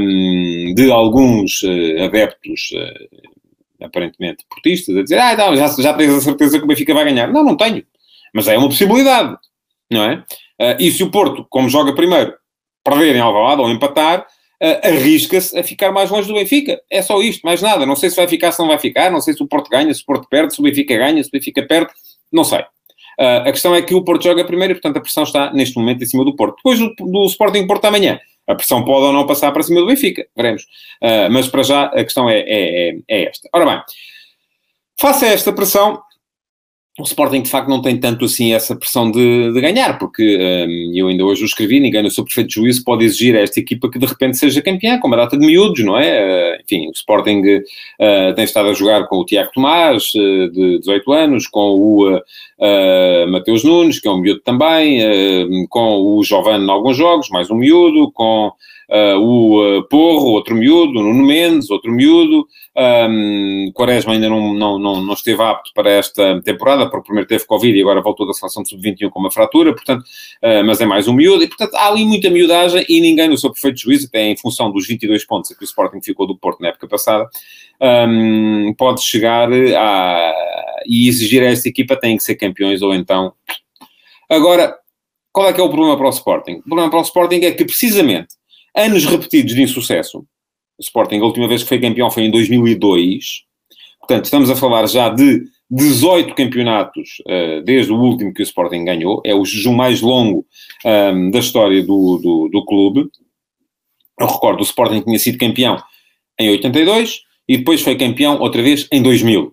um, 0.00 0.74
de 0.74 0.90
alguns 0.90 1.62
uh, 1.62 2.04
adeptos, 2.04 2.70
uh, 2.72 3.84
aparentemente 3.84 4.44
portistas, 4.48 4.96
a 4.96 5.02
dizer, 5.02 5.18
ah, 5.18 5.36
não, 5.36 5.56
já, 5.56 5.68
já 5.68 5.94
tens 5.94 6.12
a 6.12 6.20
certeza 6.20 6.58
que 6.58 6.64
o 6.64 6.68
Benfica 6.68 6.94
vai 6.94 7.04
ganhar. 7.04 7.32
Não, 7.32 7.44
não 7.44 7.56
tenho. 7.56 7.84
Mas 8.34 8.48
é 8.48 8.56
uma 8.56 8.68
possibilidade. 8.68 9.36
não 9.90 10.04
é? 10.04 10.16
Uh, 10.60 10.76
e 10.80 10.90
se 10.90 11.02
o 11.02 11.10
Porto, 11.10 11.46
como 11.50 11.68
joga 11.68 11.94
primeiro, 11.94 12.34
perder 12.82 13.16
em 13.16 13.20
Alvalade 13.20 13.60
ou 13.60 13.70
empatar, 13.70 14.26
uh, 14.62 14.86
arrisca-se 14.86 15.58
a 15.58 15.62
ficar 15.62 15.92
mais 15.92 16.10
longe 16.10 16.28
do 16.28 16.34
Benfica. 16.34 16.80
É 16.90 17.02
só 17.02 17.20
isto, 17.20 17.42
mais 17.44 17.62
nada. 17.62 17.86
Não 17.86 17.96
sei 17.96 18.10
se 18.10 18.16
vai 18.16 18.28
ficar, 18.28 18.52
se 18.52 18.58
não 18.58 18.68
vai 18.68 18.78
ficar, 18.78 19.10
não 19.10 19.20
sei 19.20 19.34
se 19.34 19.42
o 19.42 19.46
Porto 19.46 19.68
ganha, 19.70 19.92
se 19.92 20.02
o 20.02 20.06
Porto 20.06 20.28
perde, 20.28 20.54
se 20.54 20.60
o 20.60 20.62
Benfica 20.62 20.96
ganha, 20.96 21.22
se 21.22 21.28
o 21.28 21.32
Benfica 21.32 21.62
perde, 21.62 21.90
não 22.32 22.44
sei. 22.44 22.60
Uh, 23.18 23.48
a 23.48 23.52
questão 23.52 23.74
é 23.74 23.80
que 23.80 23.94
o 23.94 24.04
Porto 24.04 24.24
joga 24.24 24.44
primeiro 24.44 24.72
e, 24.72 24.74
portanto, 24.74 24.98
a 24.98 25.00
pressão 25.00 25.22
está 25.22 25.52
neste 25.52 25.76
momento 25.78 26.02
em 26.02 26.06
cima 26.06 26.24
do 26.24 26.36
Porto. 26.36 26.56
Depois 26.56 26.78
do, 26.78 26.94
do 26.94 27.26
Sporting 27.26 27.66
Porto 27.66 27.86
amanhã, 27.86 28.20
a 28.46 28.54
pressão 28.54 28.84
pode 28.84 29.06
ou 29.06 29.12
não 29.12 29.26
passar 29.26 29.50
para 29.52 29.62
cima 29.62 29.80
do 29.80 29.86
Benfica, 29.86 30.26
veremos. 30.36 30.62
Uh, 31.02 31.30
mas 31.30 31.48
para 31.48 31.62
já 31.62 31.84
a 31.86 32.04
questão 32.04 32.28
é, 32.28 32.40
é, 32.40 32.90
é, 32.90 32.96
é 33.08 33.28
esta. 33.28 33.48
Ora 33.52 33.64
bem, 33.64 33.82
face 35.00 35.24
a 35.24 35.28
esta 35.28 35.52
pressão, 35.52 36.00
o 36.98 37.02
Sporting 37.02 37.42
de 37.42 37.50
facto 37.50 37.68
não 37.68 37.82
tem 37.82 37.98
tanto 37.98 38.24
assim 38.24 38.54
essa 38.54 38.74
pressão 38.74 39.10
de, 39.10 39.52
de 39.52 39.60
ganhar, 39.60 39.98
porque 39.98 40.38
um, 40.66 40.92
eu 40.94 41.08
ainda 41.08 41.24
hoje 41.24 41.42
o 41.42 41.44
escrevi, 41.44 41.78
ninguém 41.78 42.02
no 42.02 42.10
seu 42.10 42.24
perfeito 42.24 42.54
juízo 42.54 42.82
pode 42.84 43.04
exigir 43.04 43.36
a 43.36 43.40
esta 43.40 43.60
equipa 43.60 43.90
que 43.90 43.98
de 43.98 44.06
repente 44.06 44.38
seja 44.38 44.62
campeã, 44.62 44.98
com 44.98 45.06
uma 45.06 45.16
data 45.16 45.36
de 45.36 45.46
miúdos, 45.46 45.84
não 45.84 45.98
é? 45.98 46.54
Uh, 46.54 46.62
enfim, 46.62 46.88
o 46.88 46.92
Sporting 46.92 47.40
uh, 47.40 48.34
tem 48.34 48.44
estado 48.44 48.70
a 48.70 48.74
jogar 48.74 49.06
com 49.08 49.18
o 49.18 49.26
Tiago 49.26 49.50
Tomás, 49.52 50.04
uh, 50.14 50.50
de 50.50 50.78
18 50.78 51.12
anos, 51.12 51.46
com 51.46 51.74
o 51.74 52.20
Mateus 53.28 53.62
Nunes, 53.62 54.00
que 54.00 54.08
é 54.08 54.10
um 54.10 54.18
miúdo 54.18 54.40
também, 54.40 54.98
com 55.68 56.00
o 56.00 56.24
Giovanni 56.24 56.64
em 56.64 56.70
alguns 56.70 56.96
jogos, 56.96 57.28
mais 57.28 57.50
um 57.50 57.54
miúdo, 57.54 58.10
com 58.12 58.50
uh, 58.88 59.18
o 59.18 59.78
uh, 59.78 59.88
Porro, 59.88 60.30
outro 60.32 60.54
miúdo, 60.54 60.94
Nuno 60.94 61.24
Mendes, 61.24 61.70
outro 61.70 61.92
miúdo, 61.92 62.46
um, 62.76 63.70
Quaresma 63.72 64.12
ainda 64.12 64.28
não, 64.28 64.52
não, 64.54 64.78
não, 64.78 65.00
não, 65.00 65.14
esteve 65.14 65.42
apto 65.42 65.70
para 65.74 65.90
esta 65.90 66.40
temporada, 66.42 66.88
porque 66.88 67.06
primeiro 67.06 67.28
teve 67.28 67.46
Covid 67.46 67.76
e 67.76 67.80
agora 67.80 68.02
voltou 68.02 68.26
da 68.26 68.32
seleção 68.32 68.62
de 68.62 68.68
sub-21 68.68 69.08
com 69.10 69.18
uma 69.18 69.30
fratura, 69.30 69.72
portanto, 69.72 70.02
uh, 70.02 70.64
mas 70.64 70.80
é 70.80 70.86
mais 70.86 71.08
um 71.08 71.12
miúdo, 71.12 71.42
e 71.42 71.48
portanto 71.48 71.74
há 71.74 71.88
ali 71.88 72.04
muita 72.04 72.28
miudagem 72.28 72.84
e 72.88 73.00
ninguém 73.00 73.28
no 73.28 73.38
seu 73.38 73.50
perfeito 73.50 73.80
juízo, 73.80 74.06
até 74.06 74.28
em 74.28 74.36
função 74.36 74.70
dos 74.70 74.86
22 74.86 75.24
pontos 75.24 75.54
que 75.56 75.62
o 75.62 75.64
Sporting 75.64 76.00
ficou 76.02 76.26
do 76.26 76.36
Porto 76.36 76.60
na 76.60 76.68
época 76.68 76.86
passada, 76.86 77.28
um, 77.80 78.74
pode 78.76 79.02
chegar 79.02 79.50
a, 79.52 80.32
e 80.86 81.08
exigir 81.08 81.42
a 81.42 81.46
esta 81.46 81.68
equipa 81.68 81.96
tem 81.96 82.16
que 82.16 82.22
ser 82.22 82.36
campeões 82.36 82.82
ou 82.82 82.94
então... 82.94 83.32
Agora, 84.28 84.74
qual 85.36 85.48
é 85.48 85.52
que 85.52 85.60
é 85.60 85.62
o 85.62 85.68
problema 85.68 85.96
para 85.96 86.06
o 86.06 86.10
Sporting? 86.10 86.54
O 86.54 86.62
problema 86.62 86.90
para 86.90 86.98
o 86.98 87.02
Sporting 87.02 87.40
é 87.42 87.52
que, 87.52 87.64
precisamente, 87.64 88.28
anos 88.76 89.04
repetidos 89.04 89.54
de 89.54 89.62
insucesso. 89.62 90.18
O 90.78 90.82
Sporting, 90.82 91.18
a 91.18 91.24
última 91.24 91.48
vez 91.48 91.62
que 91.62 91.68
foi 91.68 91.80
campeão 91.80 92.10
foi 92.10 92.24
em 92.24 92.30
2002. 92.30 93.44
Portanto, 94.00 94.24
estamos 94.26 94.50
a 94.50 94.56
falar 94.56 94.86
já 94.86 95.08
de 95.08 95.44
18 95.70 96.34
campeonatos 96.34 97.22
uh, 97.26 97.62
desde 97.62 97.90
o 97.90 97.98
último 97.98 98.32
que 98.32 98.42
o 98.42 98.44
Sporting 98.44 98.84
ganhou. 98.84 99.20
É 99.24 99.34
o 99.34 99.44
jejum 99.44 99.74
mais 99.74 100.00
longo 100.00 100.46
um, 100.84 100.88
ehm, 100.88 101.30
da 101.30 101.38
história 101.38 101.82
do, 101.82 102.18
do, 102.18 102.48
do, 102.48 102.64
clube. 102.64 103.08
Eu 104.20 104.26
recordo, 104.26 104.60
o 104.60 104.64
Sporting 104.64 105.00
tinha 105.00 105.18
sido 105.18 105.38
campeão 105.38 105.82
em 106.38 106.50
82 106.50 107.22
e 107.48 107.56
depois 107.58 107.82
foi 107.82 107.96
campeão 107.96 108.38
outra 108.40 108.62
vez 108.62 108.86
em 108.92 109.02
2000. 109.02 109.52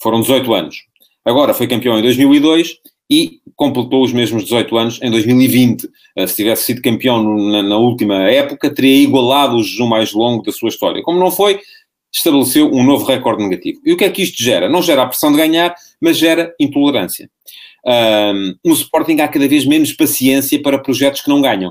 Foram 0.00 0.20
18 0.20 0.54
anos. 0.54 0.76
Agora 1.24 1.52
foi 1.52 1.66
campeão 1.66 1.98
em 1.98 2.02
2002 2.02 2.78
e 3.12 3.42
completou 3.54 4.02
os 4.02 4.10
mesmos 4.10 4.44
18 4.44 4.78
anos 4.78 4.98
em 5.02 5.10
2020. 5.10 5.86
Eh, 6.16 6.26
se 6.26 6.36
tivesse 6.36 6.64
sido 6.64 6.80
campeão 6.80 7.22
na, 7.22 7.62
na, 7.62 7.76
última 7.76 8.26
época, 8.30 8.74
teria 8.74 9.02
igualado 9.02 9.56
o 9.56 9.62
jejum 9.62 9.86
mais 9.86 10.14
longo 10.14 10.42
da 10.42 10.50
sua 10.50 10.70
história. 10.70 11.02
Como 11.02 11.18
não 11.18 11.30
foi, 11.30 11.60
estabeleceu 12.10 12.72
um 12.72 12.82
novo 12.82 13.04
recorde 13.04 13.42
negativo. 13.42 13.82
E 13.84 13.92
o 13.92 13.98
que 13.98 14.04
é 14.04 14.10
que 14.10 14.22
isto 14.22 14.42
gera? 14.42 14.66
Não 14.66 14.80
gera 14.80 15.02
a 15.02 15.06
pressão 15.06 15.30
de 15.30 15.36
ganhar, 15.36 15.74
mas 16.00 16.16
gera 16.16 16.54
intolerância. 16.58 17.28
Um, 17.84 18.54
no 18.64 18.72
Sporting 18.72 19.20
há 19.20 19.28
cada 19.28 19.46
vez 19.46 19.66
menos 19.66 19.92
paciência 19.92 20.62
para 20.62 20.78
projetos 20.78 21.20
que 21.20 21.28
não 21.28 21.42
ganham. 21.42 21.70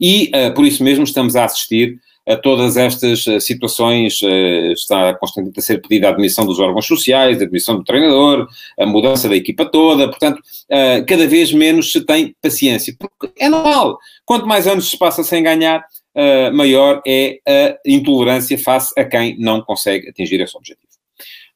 E, 0.00 0.30
uh, 0.34 0.54
por 0.54 0.64
isso 0.64 0.84
mesmo, 0.84 1.02
estamos 1.02 1.34
a 1.34 1.44
assistir 1.44 1.98
a 2.28 2.36
todas 2.36 2.76
estas 2.76 3.26
uh, 3.26 3.40
situações, 3.40 4.22
uh, 4.22 4.72
está 4.72 5.14
constantemente 5.14 5.58
a 5.58 5.62
ser 5.62 5.80
pedida 5.80 6.08
a 6.08 6.10
admissão 6.10 6.46
dos 6.46 6.60
órgãos 6.60 6.86
sociais, 6.86 7.40
a 7.40 7.44
admissão 7.44 7.76
do 7.76 7.84
treinador, 7.84 8.46
a 8.78 8.86
mudança 8.86 9.28
da 9.28 9.36
equipa 9.36 9.64
toda, 9.66 10.08
portanto, 10.08 10.38
uh, 10.38 11.04
cada 11.06 11.26
vez 11.26 11.52
menos 11.52 11.90
se 11.90 12.00
tem 12.04 12.34
paciência, 12.40 12.94
porque 12.98 13.32
é 13.42 13.48
normal, 13.48 13.98
quanto 14.24 14.46
mais 14.46 14.66
anos 14.66 14.88
se 14.88 14.96
passa 14.96 15.24
sem 15.24 15.42
ganhar, 15.42 15.84
maior 16.52 17.00
é 17.06 17.38
a 17.48 17.78
intolerância 17.86 18.58
face 18.58 18.92
a 19.00 19.04
quem 19.04 19.34
não 19.38 19.62
consegue 19.62 20.10
atingir 20.10 20.42
esse 20.42 20.54
objetivo. 20.54 20.92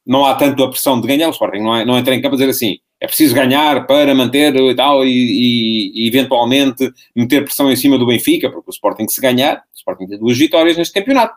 Não 0.07 0.25
há 0.25 0.35
tanto 0.35 0.65
a 0.65 0.71
pressão 0.71 0.99
de 0.99 1.07
ganhar, 1.07 1.29
o 1.29 1.33
Sporting 1.33 1.59
não, 1.59 1.77
é, 1.77 1.85
não 1.85 1.99
entra 1.99 2.15
em 2.15 2.23
campo 2.23 2.37
a 2.37 2.39
dizer 2.39 2.51
assim, 2.51 2.79
é 3.01 3.07
preciso 3.07 3.35
ganhar 3.35 3.87
para 3.87 4.15
manter 4.15 4.55
e 4.57 4.75
tal, 4.75 5.05
e, 5.05 5.11
e, 5.11 6.05
e, 6.05 6.09
eventualmente 6.09 6.91
meter 7.15 7.45
pressão 7.45 7.71
em 7.71 7.77
cima 7.77 7.99
do 7.99 8.07
Benfica, 8.07 8.51
porque 8.51 8.71
o 8.71 8.73
Sporting 8.73 9.07
se 9.09 9.21
ganhar, 9.21 9.57
o 9.57 9.77
Sporting 9.77 10.07
tem 10.07 10.19
duas 10.19 10.39
vitórias 10.39 10.77
neste 10.77 10.95
campeonato, 10.95 11.35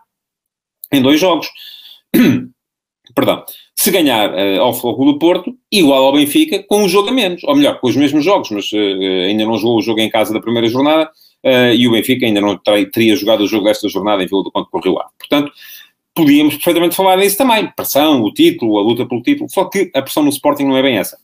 em 0.91 1.01
dois 1.01 1.19
jogos. 1.19 1.47
Perdão. 3.15 3.43
Se 3.75 3.91
ganhar 3.91 4.29
uh, 4.33 4.61
ao 4.61 4.73
Fogo 4.73 5.05
do 5.05 5.17
Porto, 5.17 5.55
igual 5.71 6.03
ao 6.05 6.13
Benfica, 6.13 6.63
com 6.63 6.83
um 6.83 6.89
jogo 6.89 7.09
a 7.09 7.11
menos, 7.11 7.43
ou 7.43 7.55
melhor, 7.55 7.79
com 7.79 7.87
os 7.87 7.95
mesmos 7.95 8.23
jogos, 8.23 8.51
mas 8.51 8.71
uh, 8.71 8.77
ainda 9.27 9.45
não 9.45 9.57
jogou 9.57 9.77
o 9.77 9.81
jogo 9.81 9.99
em 9.99 10.09
casa 10.09 10.33
da 10.33 10.41
primeira 10.41 10.67
jornada, 10.67 11.09
uh, 11.45 11.73
e 11.73 11.87
o 11.87 11.91
Benfica 11.91 12.25
ainda 12.25 12.41
não 12.41 12.57
teria 12.91 13.15
jogado 13.15 13.41
o 13.41 13.47
jogo 13.47 13.65
desta 13.65 13.87
jornada 13.87 14.23
em 14.23 14.27
Vila 14.27 14.43
do 14.43 14.51
Conde 14.51 14.69
com 14.69 14.77
o 14.77 14.81
Rio 14.81 14.99
Ave. 14.99 15.09
Portanto, 15.17 15.51
podíamos 16.13 16.55
perfeitamente 16.55 16.95
falar 16.95 17.17
nisso 17.17 17.37
também. 17.37 17.71
Pressão, 17.73 18.21
o 18.21 18.33
título, 18.33 18.77
a 18.77 18.81
luta 18.81 19.05
pelo 19.05 19.21
título, 19.21 19.49
só 19.49 19.65
que 19.65 19.89
a 19.95 20.01
pressão 20.01 20.23
no 20.23 20.29
Sporting 20.29 20.65
não 20.65 20.77
é 20.77 20.81
bem 20.81 20.97
essa. 20.97 21.17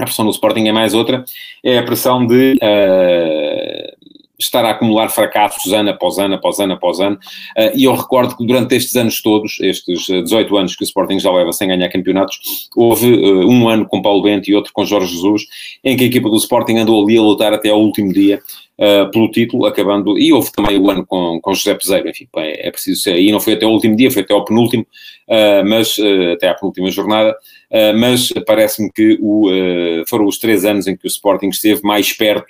A 0.00 0.04
pressão 0.04 0.24
do 0.24 0.30
Sporting 0.30 0.66
é 0.66 0.72
mais 0.72 0.94
outra, 0.94 1.22
é 1.62 1.76
a 1.76 1.82
pressão 1.82 2.26
de 2.26 2.54
uh, 2.54 4.10
estar 4.38 4.64
a 4.64 4.70
acumular 4.70 5.10
fracassos 5.10 5.74
ano 5.74 5.90
após 5.90 6.18
ano, 6.18 6.36
após 6.36 6.58
ano, 6.58 6.72
após 6.72 7.00
ano. 7.00 7.16
Uh, 7.56 7.76
e 7.76 7.84
eu 7.84 7.94
recordo 7.94 8.34
que 8.34 8.46
durante 8.46 8.74
estes 8.74 8.96
anos 8.96 9.20
todos, 9.20 9.58
estes 9.60 10.06
18 10.06 10.56
anos 10.56 10.74
que 10.74 10.82
o 10.82 10.86
Sporting 10.86 11.18
já 11.18 11.30
leva 11.30 11.52
sem 11.52 11.68
ganhar 11.68 11.90
campeonatos, 11.90 12.68
houve 12.74 13.12
uh, 13.12 13.46
um 13.46 13.68
ano 13.68 13.86
com 13.86 14.00
Paulo 14.00 14.22
Bento 14.22 14.50
e 14.50 14.54
outro 14.54 14.72
com 14.72 14.86
Jorge 14.86 15.12
Jesus, 15.14 15.42
em 15.84 15.98
que 15.98 16.04
a 16.04 16.06
equipa 16.06 16.30
do 16.30 16.36
Sporting 16.36 16.78
andou 16.78 17.04
ali 17.04 17.18
a 17.18 17.22
lutar 17.22 17.52
até 17.52 17.68
ao 17.68 17.80
último 17.82 18.10
dia 18.10 18.40
uh, 18.80 19.10
pelo 19.10 19.30
título, 19.30 19.66
acabando, 19.66 20.18
e 20.18 20.32
houve 20.32 20.50
também 20.50 20.78
o 20.78 20.90
ano 20.90 21.04
com, 21.06 21.40
com 21.40 21.54
José 21.54 21.74
Peseiro, 21.74 22.08
enfim, 22.08 22.26
é, 22.36 22.70
preciso 22.70 23.02
ser, 23.02 23.18
e 23.18 23.30
não 23.30 23.38
foi 23.38 23.52
até 23.52 23.66
o 23.66 23.70
último 23.70 23.94
dia, 23.94 24.10
foi 24.10 24.22
até 24.22 24.32
ao 24.32 24.44
penúltimo, 24.44 24.86
uh, 25.28 25.68
mas 25.68 25.98
uh, 25.98 26.32
até 26.32 26.48
à 26.48 26.54
penúltima 26.54 26.90
jornada, 26.90 27.36
mas 27.96 28.32
parece-me 28.46 28.90
que 28.90 29.16
o, 29.22 29.48
foram 30.08 30.26
os 30.26 30.38
três 30.38 30.64
anos 30.64 30.88
em 30.88 30.96
que 30.96 31.06
o 31.06 31.08
Sporting 31.08 31.50
esteve 31.50 31.82
mais 31.84 32.12
perto 32.12 32.48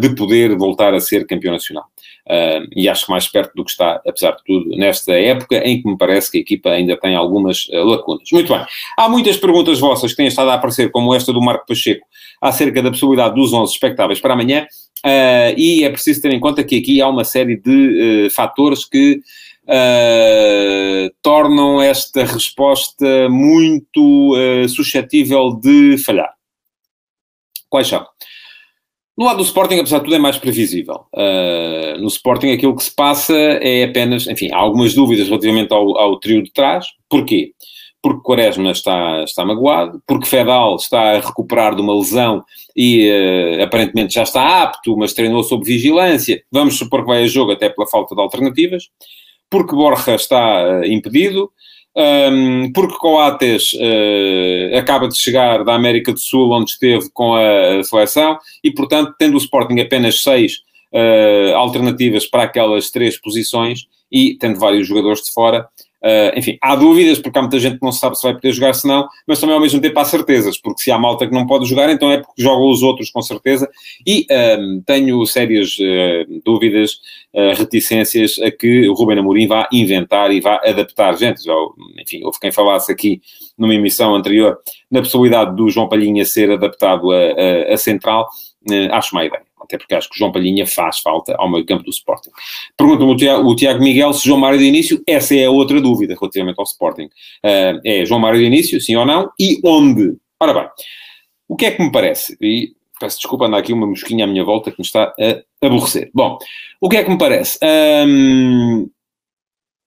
de 0.00 0.08
poder 0.16 0.56
voltar 0.56 0.92
a 0.94 0.98
ser 0.98 1.24
campeão 1.28 1.52
nacional. 1.52 1.84
Uh, 2.28 2.68
e 2.76 2.86
acho 2.90 3.06
que 3.06 3.10
mais 3.10 3.26
perto 3.26 3.54
do 3.54 3.64
que 3.64 3.70
está, 3.70 4.02
apesar 4.06 4.32
de 4.32 4.44
tudo, 4.44 4.76
nesta 4.76 5.14
época 5.14 5.56
em 5.66 5.80
que 5.80 5.88
me 5.88 5.96
parece 5.96 6.30
que 6.30 6.36
a 6.36 6.40
equipa 6.42 6.68
ainda 6.68 6.94
tem 6.94 7.14
algumas 7.14 7.66
uh, 7.68 7.82
lacunas. 7.84 8.28
Muito 8.30 8.52
bem. 8.52 8.66
Há 8.98 9.08
muitas 9.08 9.38
perguntas 9.38 9.80
vossas 9.80 10.10
que 10.10 10.18
têm 10.18 10.26
estado 10.26 10.50
a 10.50 10.54
aparecer, 10.54 10.90
como 10.90 11.14
esta 11.14 11.32
do 11.32 11.40
Marco 11.40 11.66
Pacheco, 11.66 12.06
acerca 12.38 12.82
da 12.82 12.90
possibilidade 12.90 13.34
dos 13.34 13.50
11 13.54 13.72
expectáveis 13.72 14.20
para 14.20 14.34
amanhã. 14.34 14.66
Uh, 15.04 15.54
e 15.56 15.84
é 15.84 15.90
preciso 15.90 16.20
ter 16.20 16.32
em 16.32 16.40
conta 16.40 16.64
que 16.64 16.76
aqui 16.76 17.00
há 17.00 17.08
uma 17.08 17.24
série 17.24 17.56
de 17.56 18.26
uh, 18.26 18.30
fatores 18.30 18.84
que 18.84 19.20
uh, 19.64 21.14
tornam 21.22 21.80
esta 21.80 22.24
resposta 22.24 23.28
muito 23.28 24.34
suscetível 24.68 25.54
de 25.54 25.98
falhar. 25.98 26.32
Quais 27.68 27.86
são? 27.86 28.04
No 29.16 29.24
lado 29.24 29.38
do 29.38 29.42
Sporting, 29.42 29.76
apesar 29.80 29.98
de 29.98 30.04
tudo, 30.04 30.14
é 30.14 30.18
mais 30.18 30.38
previsível. 30.38 31.04
no 31.98 32.06
Sporting, 32.06 32.50
aquilo 32.52 32.76
que 32.76 32.84
se 32.84 32.94
passa 32.94 33.34
é 33.34 33.82
apenas, 33.82 34.28
enfim, 34.28 34.48
há 34.52 34.56
algumas 34.56 34.94
dúvidas 34.94 35.26
relativamente 35.26 35.72
ao, 35.72 35.98
ao 35.98 36.20
trio 36.20 36.42
de 36.42 36.52
trás. 36.52 36.86
Porquê? 37.10 37.52
Porque 38.02 38.22
Quaresma 38.22 38.70
está, 38.70 39.24
está 39.24 39.44
magoado, 39.44 40.00
porque 40.06 40.26
Fedal 40.26 40.76
está 40.76 41.16
a 41.16 41.20
recuperar 41.20 41.74
de 41.74 41.82
uma 41.82 41.96
lesão 41.96 42.44
e 42.76 43.10
uh, 43.10 43.62
aparentemente 43.64 44.14
já 44.14 44.22
está 44.22 44.62
apto, 44.62 44.96
mas 44.96 45.12
treinou 45.12 45.42
sob 45.42 45.64
vigilância. 45.64 46.42
Vamos 46.50 46.78
supor 46.78 47.00
que 47.00 47.08
vai 47.08 47.24
a 47.24 47.26
jogo 47.26 47.52
até 47.52 47.68
pela 47.68 47.88
falta 47.88 48.14
de 48.14 48.20
alternativas, 48.20 48.88
porque 49.50 49.74
Borja 49.74 50.14
está 50.14 50.80
uh, 50.80 50.84
impedido, 50.84 51.50
um, 51.96 52.70
porque 52.72 52.96
Coates 52.98 53.72
uh, 53.72 54.76
acaba 54.78 55.08
de 55.08 55.18
chegar 55.18 55.64
da 55.64 55.74
América 55.74 56.12
do 56.12 56.20
Sul, 56.20 56.52
onde 56.52 56.70
esteve 56.70 57.10
com 57.12 57.34
a, 57.34 57.80
a 57.80 57.84
seleção, 57.84 58.38
e 58.62 58.70
portanto, 58.70 59.14
tendo 59.18 59.34
o 59.34 59.38
Sporting 59.38 59.80
apenas 59.80 60.22
seis 60.22 60.66
alternativas 61.54 62.24
para 62.24 62.44
aquelas 62.44 62.88
três 62.88 63.20
posições 63.20 63.86
e 64.10 64.38
tendo 64.38 64.58
vários 64.58 64.88
jogadores 64.88 65.20
de 65.20 65.30
fora, 65.34 65.68
Uh, 66.02 66.38
enfim, 66.38 66.56
há 66.62 66.76
dúvidas, 66.76 67.18
porque 67.18 67.36
há 67.38 67.42
muita 67.42 67.58
gente 67.58 67.78
que 67.78 67.84
não 67.84 67.90
sabe 67.90 68.16
se 68.16 68.22
vai 68.22 68.32
poder 68.32 68.52
jogar, 68.52 68.72
se 68.72 68.86
não, 68.86 69.08
mas 69.26 69.40
também 69.40 69.54
ao 69.54 69.60
mesmo 69.60 69.80
tempo 69.80 69.98
há 69.98 70.04
certezas, 70.04 70.56
porque 70.56 70.80
se 70.80 70.92
há 70.92 70.98
malta 70.98 71.26
que 71.26 71.34
não 71.34 71.44
pode 71.44 71.66
jogar, 71.66 71.90
então 71.90 72.10
é 72.10 72.18
porque 72.18 72.40
jogam 72.40 72.70
os 72.70 72.82
outros 72.82 73.10
com 73.10 73.20
certeza. 73.20 73.68
E 74.06 74.26
um, 74.30 74.82
tenho 74.86 75.26
sérias 75.26 75.76
uh, 75.78 76.40
dúvidas, 76.44 76.92
uh, 77.34 77.54
reticências 77.56 78.38
a 78.40 78.50
que 78.50 78.88
o 78.88 78.94
Ruben 78.94 79.18
Amorim 79.18 79.48
vá 79.48 79.68
inventar 79.72 80.30
e 80.30 80.40
vá 80.40 80.60
adaptar. 80.64 81.16
Gente, 81.16 81.42
já, 81.42 81.54
enfim, 82.00 82.22
houve 82.22 82.38
quem 82.38 82.52
falasse 82.52 82.92
aqui 82.92 83.20
numa 83.56 83.74
emissão 83.74 84.14
anterior 84.14 84.56
na 84.90 85.00
possibilidade 85.00 85.56
do 85.56 85.68
João 85.68 85.88
Palhinha 85.88 86.24
ser 86.24 86.50
adaptado 86.50 87.10
a, 87.10 87.16
a, 87.16 87.74
a 87.74 87.76
central. 87.76 88.28
acho 88.92 89.14
má 89.14 89.24
ideia. 89.24 89.47
Até 89.62 89.78
porque 89.78 89.94
acho 89.94 90.08
que 90.08 90.18
João 90.18 90.32
Palhinha 90.32 90.66
faz 90.66 90.98
falta 91.00 91.34
ao 91.38 91.50
meio 91.50 91.64
campo 91.64 91.84
do 91.84 91.90
Sporting. 91.90 92.30
Pergunta-me 92.76 93.12
o 93.12 93.56
Tiago, 93.56 93.82
Miguel 93.82 94.12
se 94.12 94.26
João 94.26 94.40
Mário 94.40 94.58
de 94.58 94.64
início. 94.64 95.02
Essa 95.06 95.34
é 95.34 95.46
a 95.46 95.50
outra 95.50 95.80
dúvida 95.80 96.16
relativamente 96.18 96.58
ao 96.58 96.64
Sporting. 96.64 97.06
Uh, 97.44 97.80
é 97.84 98.04
João 98.04 98.20
Mário 98.20 98.40
de 98.40 98.46
início, 98.46 98.80
sim 98.80 98.96
ou 98.96 99.06
não? 99.06 99.30
E 99.38 99.60
onde? 99.64 100.16
Ora 100.40 100.54
bem, 100.54 100.68
o 101.48 101.56
que 101.56 101.66
é 101.66 101.70
que 101.70 101.82
me 101.82 101.90
parece? 101.90 102.36
E 102.40 102.72
peço 103.00 103.18
desculpa, 103.18 103.46
anda 103.46 103.56
aqui 103.56 103.72
uma 103.72 103.86
mosquinha 103.86 104.24
à 104.24 104.26
minha 104.26 104.44
volta 104.44 104.70
que 104.70 104.78
me 104.78 104.84
está 104.84 105.14
a 105.18 105.66
aborrecer. 105.66 106.10
Bom, 106.12 106.38
o 106.80 106.88
que 106.88 106.96
é 106.96 107.04
que 107.04 107.10
me 107.10 107.18
parece? 107.18 107.58
Um, 107.62 108.88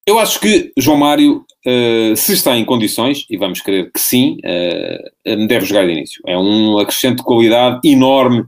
eu 0.06 0.18
acho 0.18 0.40
que 0.40 0.72
João 0.78 0.98
Mário, 0.98 1.46
uh, 1.66 2.16
se 2.16 2.34
está 2.34 2.58
em 2.58 2.66
condições, 2.66 3.26
e 3.30 3.38
vamos 3.38 3.62
crer 3.62 3.92
que 3.92 4.00
sim, 4.00 4.38
uh, 4.46 5.48
deve 5.48 5.66
jogar 5.66 5.86
de 5.86 5.92
início. 5.92 6.22
É 6.26 6.38
um 6.38 6.80
acrescente 6.80 7.18
de 7.18 7.24
qualidade 7.24 7.88
enorme 7.88 8.46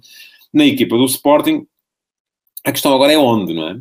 na 0.53 0.65
equipa 0.65 0.98
do 0.98 1.05
Sporting. 1.05 1.65
A 2.65 2.72
questão 2.72 2.93
agora 2.93 3.12
é 3.12 3.17
onde, 3.17 3.53
não 3.53 3.67
é? 3.67 3.74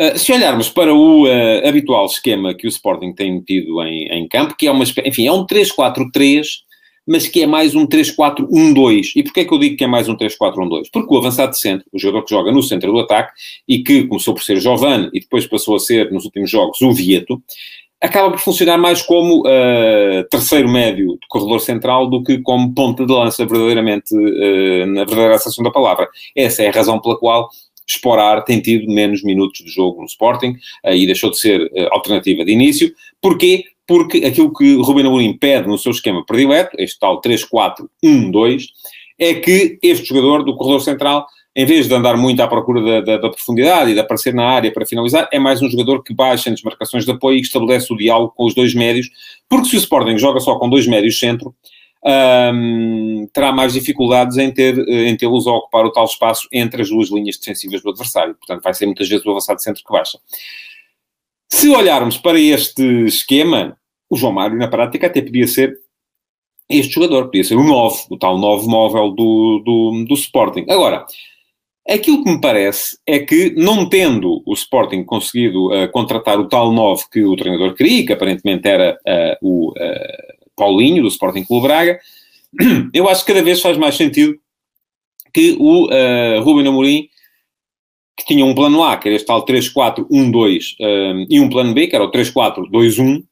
Uh, 0.00 0.18
se 0.18 0.32
olharmos 0.32 0.68
para 0.68 0.94
o 0.94 1.26
habitual 1.66 2.06
esquema 2.06 2.54
que 2.54 2.66
o 2.66 2.68
Sporting 2.68 3.12
tem 3.12 3.40
tido 3.40 3.82
em, 3.82 4.06
em 4.08 4.28
campo, 4.28 4.56
que 4.56 4.66
é 4.66 4.70
uma, 4.70 4.84
enfim, 5.04 5.26
é 5.26 5.32
um 5.32 5.44
3-4-3, 5.44 6.46
mas 7.08 7.26
que 7.26 7.42
é 7.42 7.46
mais 7.46 7.74
um 7.74 7.86
3-4-1-2. 7.86 9.12
E 9.16 9.22
porquê 9.22 9.40
é 9.40 9.44
que 9.46 9.52
eu 9.52 9.58
digo 9.58 9.76
que 9.76 9.84
é 9.84 9.86
mais 9.86 10.08
um 10.08 10.16
3-4-1-2? 10.16 10.90
Porque 10.92 11.12
o 11.12 11.16
avançado 11.16 11.52
de 11.52 11.58
centro, 11.58 11.86
o 11.90 11.98
jogador 11.98 12.24
que 12.24 12.30
joga 12.30 12.52
no 12.52 12.62
centro 12.62 12.92
do 12.92 12.98
ataque, 12.98 13.32
e 13.66 13.82
que 13.82 14.04
começou 14.04 14.34
por 14.34 14.42
ser 14.42 14.60
Giovane 14.60 15.08
e 15.14 15.20
depois 15.20 15.46
passou 15.46 15.74
a 15.74 15.78
ser, 15.78 16.12
nos 16.12 16.26
últimos 16.26 16.50
jogos, 16.50 16.82
o 16.82 16.92
Vieto, 16.92 17.42
acaba 18.00 18.30
por 18.30 18.38
funcionar 18.40 18.78
mais 18.78 19.02
como 19.02 19.40
uh, 19.40 20.24
terceiro 20.30 20.68
médio 20.68 21.18
de 21.20 21.26
corredor 21.28 21.60
central 21.60 22.08
do 22.08 22.22
que 22.22 22.38
como 22.38 22.72
ponta 22.72 23.04
de 23.04 23.12
lança, 23.12 23.44
verdadeiramente, 23.44 24.14
uh, 24.14 24.86
na 24.86 25.04
verdadeira 25.04 25.34
acessão 25.34 25.64
da 25.64 25.70
palavra. 25.70 26.08
Essa 26.36 26.62
é 26.62 26.68
a 26.68 26.72
razão 26.72 27.00
pela 27.00 27.18
qual 27.18 27.48
Sporar 27.86 28.44
tem 28.44 28.60
tido 28.60 28.92
menos 28.92 29.24
minutos 29.24 29.64
de 29.64 29.70
jogo 29.70 30.00
no 30.00 30.06
Sporting 30.06 30.56
uh, 30.84 30.92
e 30.92 31.06
deixou 31.06 31.30
de 31.30 31.38
ser 31.38 31.70
alternativa 31.90 32.44
de 32.44 32.52
início. 32.52 32.92
Porquê? 33.20 33.64
porque 33.88 34.18
aquilo 34.18 34.52
que 34.52 34.74
Rubem 34.74 35.06
Amorim 35.06 35.32
pede 35.32 35.66
no 35.66 35.78
seu 35.78 35.90
esquema 35.92 36.22
predileto, 36.22 36.76
este 36.78 36.98
tal 37.00 37.22
3-4-1-2, 37.22 38.64
é 39.18 39.32
que 39.34 39.78
este 39.82 40.06
jogador 40.08 40.44
do 40.44 40.54
corredor 40.54 40.82
central, 40.82 41.26
em 41.54 41.66
vez 41.66 41.88
de 41.88 41.94
andar 41.94 42.16
muito 42.16 42.40
à 42.40 42.46
procura 42.46 42.80
da, 42.80 43.00
da, 43.00 43.16
da, 43.18 43.30
profundidade 43.30 43.90
e 43.90 43.94
de 43.94 44.00
aparecer 44.00 44.32
na 44.32 44.46
área 44.46 44.72
para 44.72 44.86
finalizar, 44.86 45.28
é 45.32 45.38
mais 45.38 45.60
um 45.60 45.68
jogador 45.68 46.02
que 46.02 46.14
baixa 46.14 46.50
nas 46.50 46.62
marcações 46.62 47.04
de 47.04 47.10
apoio 47.10 47.38
e 47.38 47.40
que 47.40 47.46
estabelece 47.46 47.92
o 47.92 47.96
diálogo 47.96 48.32
com 48.36 48.44
os 48.44 48.54
dois 48.54 48.74
médios, 48.74 49.08
porque 49.48 49.68
se 49.68 49.76
o 49.76 49.78
Sporting 49.78 50.18
joga 50.18 50.40
só 50.40 50.56
com 50.56 50.68
dois 50.68 50.86
médios 50.86 51.18
centro, 51.18 51.54
um, 52.04 53.28
terá 53.32 53.52
mais 53.52 53.72
dificuldades 53.72 54.36
em, 54.36 54.52
ter, 54.52 54.78
em 54.88 55.16
tê-los 55.16 55.46
a 55.46 55.52
ocupar 55.52 55.84
o 55.84 55.92
tal 55.92 56.04
espaço 56.04 56.46
entre 56.52 56.82
as 56.82 56.90
duas 56.90 57.10
linhas 57.10 57.36
defensivas 57.36 57.82
do 57.82 57.90
adversário. 57.90 58.34
Portanto, 58.34 58.62
vai 58.62 58.74
ser 58.74 58.86
muitas 58.86 59.08
vezes 59.08 59.26
o 59.26 59.30
avançado 59.30 59.60
centro 59.60 59.82
que 59.84 59.92
baixa. 59.92 60.18
Se 61.50 61.68
olharmos 61.70 62.18
para 62.18 62.38
este 62.38 62.82
esquema, 63.04 63.76
o 64.08 64.16
João 64.16 64.32
Mário, 64.32 64.56
na 64.56 64.68
prática, 64.68 65.06
até 65.06 65.20
podia 65.20 65.46
ser 65.46 65.76
este 66.68 66.94
jogador, 66.94 67.24
podia 67.26 67.44
ser 67.44 67.56
o 67.56 67.64
9, 67.64 68.04
o 68.10 68.18
tal 68.18 68.38
9 68.38 68.68
móvel 68.68 69.10
do, 69.10 69.62
do, 69.64 70.04
do 70.06 70.14
Sporting. 70.14 70.66
Agora, 70.68 71.06
aquilo 71.94 72.22
que 72.22 72.30
me 72.30 72.40
parece 72.40 72.98
é 73.06 73.18
que, 73.18 73.54
não 73.56 73.88
tendo 73.88 74.42
o 74.46 74.52
Sporting 74.52 75.04
conseguido 75.04 75.68
uh, 75.68 75.90
contratar 75.90 76.38
o 76.38 76.48
tal 76.48 76.72
9 76.72 77.04
que 77.10 77.22
o 77.24 77.36
treinador 77.36 77.74
queria, 77.74 78.06
que 78.06 78.12
aparentemente 78.12 78.68
era 78.68 78.98
uh, 79.06 79.36
o 79.40 79.70
uh, 79.70 80.38
Paulinho, 80.56 81.02
do 81.02 81.08
Sporting 81.08 81.44
Clube 81.44 81.66
Braga, 81.66 81.98
eu 82.92 83.08
acho 83.08 83.24
que 83.24 83.32
cada 83.32 83.44
vez 83.44 83.60
faz 83.60 83.76
mais 83.76 83.96
sentido 83.96 84.38
que 85.32 85.56
o 85.58 85.86
uh, 85.86 86.42
Ruben 86.42 86.66
Amorim 86.66 87.08
que 88.18 88.24
tinha 88.26 88.44
um 88.44 88.54
plano 88.54 88.82
A, 88.82 88.96
que 88.96 89.08
era 89.08 89.14
este 89.14 89.26
tal 89.26 89.44
3-4-1-2, 89.44 90.74
um, 90.80 91.26
e 91.30 91.38
um 91.38 91.48
plano 91.48 91.72
B, 91.72 91.86
que 91.86 91.94
era 91.94 92.04
o 92.04 92.10
3-4-2-1, 92.10 93.22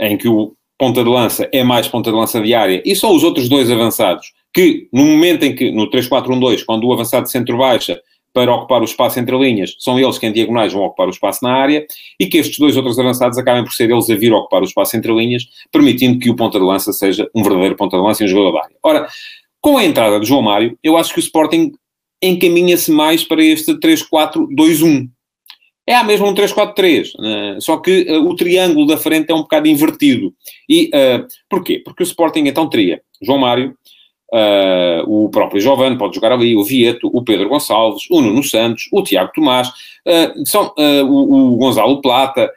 em 0.00 0.18
que 0.18 0.28
o 0.28 0.56
ponta 0.76 1.04
de 1.04 1.08
lança 1.08 1.48
é 1.52 1.62
mais 1.62 1.86
ponta 1.86 2.10
de 2.10 2.16
lança 2.16 2.40
diária, 2.40 2.82
e 2.84 2.96
são 2.96 3.14
os 3.14 3.22
outros 3.22 3.48
dois 3.48 3.70
avançados, 3.70 4.32
que 4.52 4.88
no 4.92 5.04
momento 5.04 5.44
em 5.44 5.54
que, 5.54 5.70
no 5.70 5.90
3-4-1-2, 5.90 6.64
quando 6.64 6.86
o 6.86 6.92
avançado 6.92 7.28
centro-baixa 7.28 8.00
para 8.32 8.54
ocupar 8.54 8.80
o 8.80 8.84
espaço 8.84 9.18
entre 9.18 9.36
linhas, 9.36 9.74
são 9.78 9.98
eles 9.98 10.18
que 10.18 10.26
em 10.26 10.32
diagonais 10.32 10.72
vão 10.72 10.82
ocupar 10.82 11.06
o 11.06 11.10
espaço 11.10 11.42
na 11.42 11.52
área, 11.52 11.86
e 12.20 12.26
que 12.26 12.38
estes 12.38 12.58
dois 12.58 12.76
outros 12.76 12.98
avançados 12.98 13.38
acabem 13.38 13.64
por 13.64 13.72
ser 13.72 13.90
eles 13.90 14.08
a 14.10 14.14
vir 14.14 14.32
ocupar 14.32 14.62
o 14.62 14.64
espaço 14.64 14.96
entre 14.96 15.12
linhas, 15.12 15.44
permitindo 15.72 16.18
que 16.18 16.30
o 16.30 16.36
ponta 16.36 16.58
de 16.58 16.64
lança 16.64 16.92
seja 16.92 17.28
um 17.34 17.42
verdadeiro 17.42 17.76
ponta 17.76 17.96
de 17.96 18.02
lança 18.02 18.22
e 18.22 18.26
um 18.26 18.28
jogador 18.28 18.52
da 18.52 18.64
área. 18.64 18.76
Ora, 18.82 19.08
com 19.60 19.76
a 19.76 19.84
entrada 19.84 20.20
de 20.20 20.26
João 20.26 20.42
Mário, 20.42 20.78
eu 20.82 20.96
acho 20.96 21.12
que 21.12 21.18
o 21.18 21.20
Sporting 21.20 21.72
encaminha-se 22.22 22.90
mais 22.90 23.24
para 23.24 23.42
este 23.42 23.74
3-4-2-1. 23.74 25.08
É 25.86 25.94
a 25.94 26.04
mesma 26.04 26.28
um 26.28 26.34
3-4-3, 26.34 27.12
né? 27.18 27.58
só 27.60 27.78
que 27.78 28.02
uh, 28.02 28.28
o 28.28 28.36
triângulo 28.36 28.86
da 28.86 28.98
frente 28.98 29.30
é 29.30 29.34
um 29.34 29.40
bocado 29.40 29.68
invertido. 29.68 30.34
E 30.68 30.90
uh, 30.94 31.26
porquê? 31.48 31.80
Porque 31.82 32.02
o 32.02 32.04
Sporting 32.04 32.40
então 32.40 32.68
teria 32.68 33.00
João 33.22 33.38
Mário, 33.38 33.74
uh, 34.32 35.02
o 35.06 35.28
próprio 35.30 35.60
Giovanni 35.60 35.98
pode 35.98 36.14
jogar 36.14 36.32
ali, 36.32 36.56
o 36.56 36.64
Vieto, 36.64 37.10
o 37.12 37.22
Pedro 37.22 37.48
Gonçalves, 37.48 38.04
o 38.10 38.20
Nuno 38.20 38.42
Santos, 38.42 38.88
o 38.92 39.02
Tiago 39.02 39.32
Tomás, 39.34 39.70
são, 40.46 40.72
o, 41.06 41.52
o, 41.52 41.56
Gonzalo 41.56 42.00
Plata, 42.00 42.50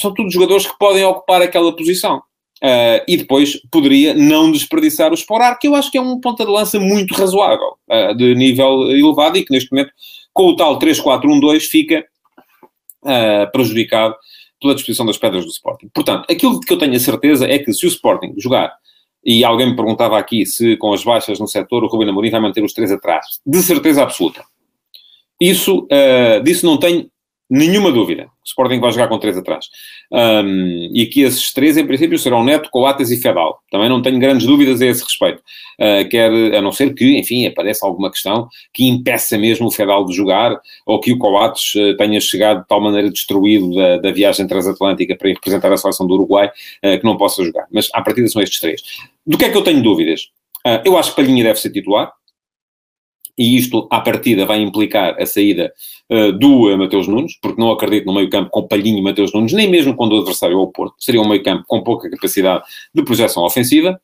são 0.00 0.14
todos 0.14 0.32
jogadores 0.32 0.66
que 0.66 0.78
podem 0.78 1.04
ocupar 1.04 1.42
aquela 1.42 1.74
posição. 1.74 2.22
Uh, 2.62 3.04
e 3.06 3.18
depois 3.18 3.60
poderia 3.70 4.14
não 4.14 4.50
desperdiçar 4.50 5.10
o 5.12 5.14
Sporar, 5.14 5.58
que 5.58 5.68
eu 5.68 5.74
acho 5.74 5.90
que 5.90 5.98
é 5.98 6.00
um 6.00 6.18
ponta 6.18 6.44
de 6.44 6.50
lança 6.50 6.80
muito 6.80 7.14
razoável, 7.14 7.76
uh, 7.90 8.14
de 8.16 8.34
nível 8.34 8.90
elevado, 8.90 9.36
e 9.36 9.44
que 9.44 9.52
neste 9.52 9.70
momento, 9.70 9.92
com 10.32 10.44
o 10.44 10.56
tal 10.56 10.78
3-4-1-2, 10.78 11.60
fica 11.60 12.04
uh, 13.02 13.52
prejudicado 13.52 14.16
pela 14.58 14.74
disposição 14.74 15.04
das 15.04 15.18
pedras 15.18 15.44
do 15.44 15.50
Sporting. 15.50 15.90
Portanto, 15.92 16.24
aquilo 16.30 16.58
que 16.58 16.72
eu 16.72 16.78
tenho 16.78 16.94
a 16.94 16.98
certeza 16.98 17.46
é 17.46 17.58
que 17.58 17.72
se 17.74 17.84
o 17.84 17.88
Sporting 17.88 18.32
jogar, 18.38 18.72
e 19.26 19.44
alguém 19.44 19.70
me 19.70 19.76
perguntava 19.76 20.16
aqui 20.16 20.46
se 20.46 20.76
com 20.76 20.92
as 20.92 21.02
baixas 21.02 21.40
no 21.40 21.48
setor 21.48 21.82
o 21.82 21.88
Rubem 21.88 22.08
Amorim 22.08 22.30
vai 22.30 22.40
manter 22.40 22.62
os 22.62 22.72
três 22.72 22.92
atrás, 22.92 23.26
de 23.44 23.60
certeza 23.60 24.04
absoluta. 24.04 24.44
Isso, 25.40 25.86
disso 26.44 26.64
não 26.64 26.78
tenho 26.78 27.10
nenhuma 27.48 27.92
dúvida. 27.92 28.24
O 28.24 28.46
Sporting 28.46 28.80
vai 28.80 28.90
jogar 28.90 29.08
com 29.08 29.18
três 29.18 29.36
atrás. 29.36 29.66
Um, 30.12 30.90
e 30.94 31.06
que 31.06 31.22
esses 31.22 31.52
três, 31.52 31.76
em 31.76 31.86
princípio, 31.86 32.18
serão 32.18 32.44
Neto, 32.44 32.68
Coates 32.70 33.10
e 33.10 33.20
Fedal. 33.20 33.60
Também 33.70 33.88
não 33.88 34.02
tenho 34.02 34.18
grandes 34.18 34.46
dúvidas 34.46 34.80
a 34.80 34.86
esse 34.86 35.02
respeito. 35.02 35.42
Uh, 35.80 36.08
quer, 36.08 36.30
a 36.54 36.60
não 36.60 36.72
ser 36.72 36.94
que, 36.94 37.18
enfim, 37.18 37.46
apareça 37.46 37.86
alguma 37.86 38.10
questão 38.10 38.48
que 38.72 38.86
impeça 38.88 39.38
mesmo 39.38 39.66
o 39.66 39.70
Fedal 39.70 40.04
de 40.04 40.14
jogar, 40.14 40.58
ou 40.84 41.00
que 41.00 41.12
o 41.12 41.18
Coates 41.18 41.74
uh, 41.74 41.96
tenha 41.96 42.20
chegado 42.20 42.62
de 42.62 42.68
tal 42.68 42.80
maneira 42.80 43.10
destruído 43.10 43.74
da, 43.74 43.98
da 43.98 44.10
viagem 44.10 44.46
transatlântica 44.46 45.16
para 45.16 45.28
ir 45.28 45.34
representar 45.34 45.72
a 45.72 45.76
seleção 45.76 46.06
do 46.06 46.14
Uruguai, 46.14 46.48
uh, 46.48 46.98
que 46.98 47.04
não 47.04 47.16
possa 47.16 47.44
jogar. 47.44 47.66
Mas, 47.72 47.88
à 47.92 48.02
partida, 48.02 48.28
são 48.28 48.42
estes 48.42 48.60
três. 48.60 48.82
Do 49.26 49.38
que 49.38 49.44
é 49.44 49.50
que 49.50 49.56
eu 49.56 49.62
tenho 49.62 49.82
dúvidas? 49.82 50.28
eu 50.84 50.98
acho 50.98 51.10
que 51.10 51.22
Palhinha 51.22 51.44
deve 51.44 51.60
ser 51.60 51.70
titular 51.70 52.10
e 53.38 53.56
isto, 53.56 53.86
à 53.90 54.00
partida, 54.00 54.46
vai 54.46 54.60
implicar 54.60 55.20
a 55.20 55.26
saída 55.26 55.72
uh, 56.10 56.32
do 56.32 56.72
uh, 56.72 56.78
Mateus 56.78 57.06
Nunes, 57.06 57.38
porque 57.40 57.60
não 57.60 57.70
acredito 57.70 58.06
no 58.06 58.14
meio-campo 58.14 58.50
com 58.50 58.66
Palhinho 58.66 58.98
e 58.98 59.02
Mateus 59.02 59.32
Nunes, 59.32 59.52
nem 59.52 59.68
mesmo 59.68 59.94
quando 59.94 60.12
o 60.12 60.18
adversário 60.18 60.56
é 60.56 60.60
o 60.60 60.66
Porto. 60.68 60.94
Seria 60.98 61.20
um 61.20 61.28
meio-campo 61.28 61.64
com 61.66 61.82
pouca 61.82 62.08
capacidade 62.10 62.64
de 62.94 63.02
projeção 63.02 63.44
ofensiva. 63.44 64.00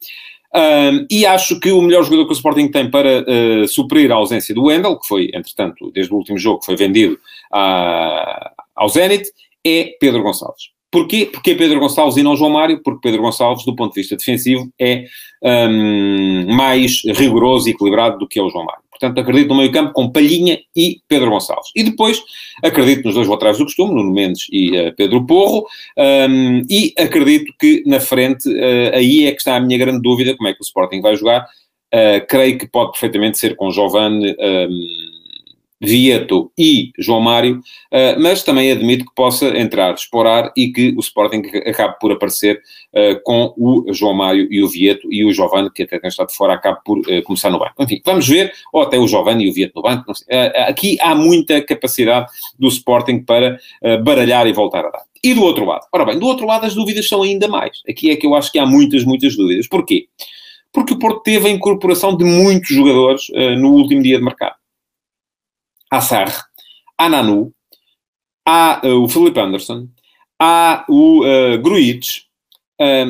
Um, 0.55 1.07
e 1.11 1.25
acho 1.25 1.59
que 1.59 1.73
o 1.73 1.81
melhor 1.81 2.05
jogador 2.05 2.27
que 2.27 2.33
o 2.33 2.35
Sporting 2.35 2.69
tem 2.69 2.91
para 2.91 3.23
uh, 3.23 3.67
suprir 3.67 4.13
a 4.13 4.17
ausência 4.17 4.55
do 4.55 4.65
Wendel, 4.65 4.99
que 4.99 5.09
foi, 5.09 5.31
entretanto, 5.33 5.91
desde 5.93 6.13
o 6.13 6.17
último 6.17 6.37
jogo, 6.39 6.61
que 6.61 6.67
foi 6.67 6.77
vendido 6.77 7.19
a, 7.51 8.53
ao 8.77 8.89
Zenit, 8.89 9.31
é 9.65 9.97
Pedro 9.99 10.23
Gonçalves. 10.23 10.73
Porquê? 10.91 11.25
Porque 11.33 11.53
é 11.53 11.55
Pedro 11.55 11.81
Gonçalves 11.81 12.19
e 12.19 12.23
não 12.23 12.37
João 12.37 12.51
Mário? 12.51 12.83
Porque 12.83 13.01
Pedro 13.01 13.23
Gonçalves, 13.23 13.65
do 13.65 13.75
ponto 13.75 13.95
de 13.95 14.03
vista 14.03 14.15
defensivo, 14.15 14.71
é 14.79 15.07
um, 15.43 16.55
mais 16.55 17.01
rigoroso 17.17 17.67
e 17.67 17.73
equilibrado 17.73 18.19
do 18.19 18.29
que 18.29 18.39
é 18.39 18.43
o 18.43 18.51
João 18.51 18.67
Mário. 18.67 18.82
Portanto, 19.03 19.19
acredito 19.19 19.49
no 19.49 19.57
meio-campo 19.57 19.93
com 19.93 20.13
Palhinha 20.13 20.61
e 20.77 21.01
Pedro 21.09 21.31
Gonçalves. 21.31 21.73
E 21.75 21.83
depois 21.83 22.23
acredito 22.63 23.05
nos 23.05 23.17
dois 23.17 23.27
laterais 23.27 23.59
do 23.59 23.65
costume, 23.65 23.93
Nuno 23.93 24.13
Mendes 24.13 24.47
e 24.49 24.79
uh, 24.79 24.95
Pedro 24.95 25.27
Porro. 25.27 25.67
Um, 25.99 26.63
e 26.71 26.95
acredito 26.97 27.53
que 27.59 27.83
na 27.85 27.99
frente, 27.99 28.49
uh, 28.49 28.95
aí 28.95 29.27
é 29.27 29.33
que 29.33 29.39
está 29.39 29.57
a 29.57 29.61
minha 29.61 29.77
grande 29.77 30.01
dúvida: 30.01 30.37
como 30.37 30.49
é 30.49 30.53
que 30.53 30.61
o 30.61 30.63
Sporting 30.63 31.01
vai 31.01 31.17
jogar. 31.17 31.49
Uh, 31.93 32.25
creio 32.29 32.57
que 32.57 32.69
pode 32.69 32.93
perfeitamente 32.93 33.39
ser 33.39 33.57
com 33.57 33.73
Giovanni. 33.73 34.37
Um, 34.39 35.02
Vieto 35.83 36.53
e 36.57 36.93
João 36.97 37.21
Mário, 37.21 37.57
uh, 37.57 38.21
mas 38.21 38.45
também 38.45 38.71
admito 38.71 39.05
que 39.05 39.15
possa 39.17 39.49
entrar, 39.59 39.93
explorar 39.93 40.53
e 40.57 40.69
que 40.69 40.95
o 40.97 41.01
Sporting 41.01 41.43
acabe 41.67 41.97
por 42.01 42.13
aparecer 42.13 42.63
uh, 42.95 43.21
com 43.25 43.53
o 43.57 43.93
João 43.93 44.15
Mário 44.15 44.47
e 44.49 44.63
o 44.63 44.69
Vieto 44.69 45.13
e 45.13 45.25
o 45.25 45.33
Giovanni, 45.33 45.73
que 45.73 45.83
até 45.83 45.99
tem 45.99 46.09
estado 46.09 46.31
fora, 46.31 46.55
acabe 46.55 46.79
por 46.85 46.99
uh, 46.99 47.23
começar 47.25 47.51
no 47.51 47.59
banco. 47.59 47.75
Enfim, 47.81 48.01
vamos 48.05 48.29
ver, 48.29 48.53
ou 48.73 48.83
até 48.83 48.97
o 48.97 49.09
Giovanni 49.09 49.47
e 49.47 49.51
o 49.51 49.53
Vieto 49.53 49.73
no 49.75 49.83
banco. 49.83 50.13
aqui 50.69 50.97
há 51.01 51.17
muita 51.17 51.61
capacidade 51.63 52.27
do 52.57 52.69
Sporting 52.69 53.21
para 53.21 53.59
baralhar 54.05 54.47
e 54.47 54.53
voltar 54.53 54.87
a 54.87 54.91
dar. 54.91 55.03
E 55.25 55.35
do 55.35 55.43
outro 55.43 55.65
lado? 55.65 55.87
Ora 55.93 56.05
bem, 56.05 56.19
do 56.19 56.27
outro 56.27 56.47
lado 56.47 56.65
as 56.65 56.75
dúvidas 56.75 57.09
são 57.09 57.23
ainda 57.23 57.49
mais. 57.49 57.81
Aqui 57.89 58.11
é 58.11 58.17
que 58.17 58.27
eu 58.27 58.35
acho 58.35 58.53
que 58.53 58.59
há 58.59 58.67
muitas, 58.67 59.05
muitas 59.05 59.37
dúvidas. 59.37 59.67
Porquê? 59.67 60.07
Porque 60.73 60.95
o 60.95 60.99
Porto 60.99 61.23
teve 61.23 61.49
a 61.49 61.51
incorporação 61.51 62.17
de 62.17 62.25
muitos 62.25 62.69
jogadores 62.69 63.29
no 63.59 63.73
último 63.73 64.03
dia 64.03 64.19
de 64.19 64.25
mercado. 64.25 64.62
Sarre, 66.01 66.41
há 66.99 67.09
Nanu, 67.09 67.53
há 68.47 68.81
uh, 68.85 69.03
o 69.03 69.09
Felipe 69.09 69.41
Anderson, 69.41 69.89
há 70.41 70.85
o 70.89 71.25
uh, 71.25 71.59
Gruitch. 71.61 72.23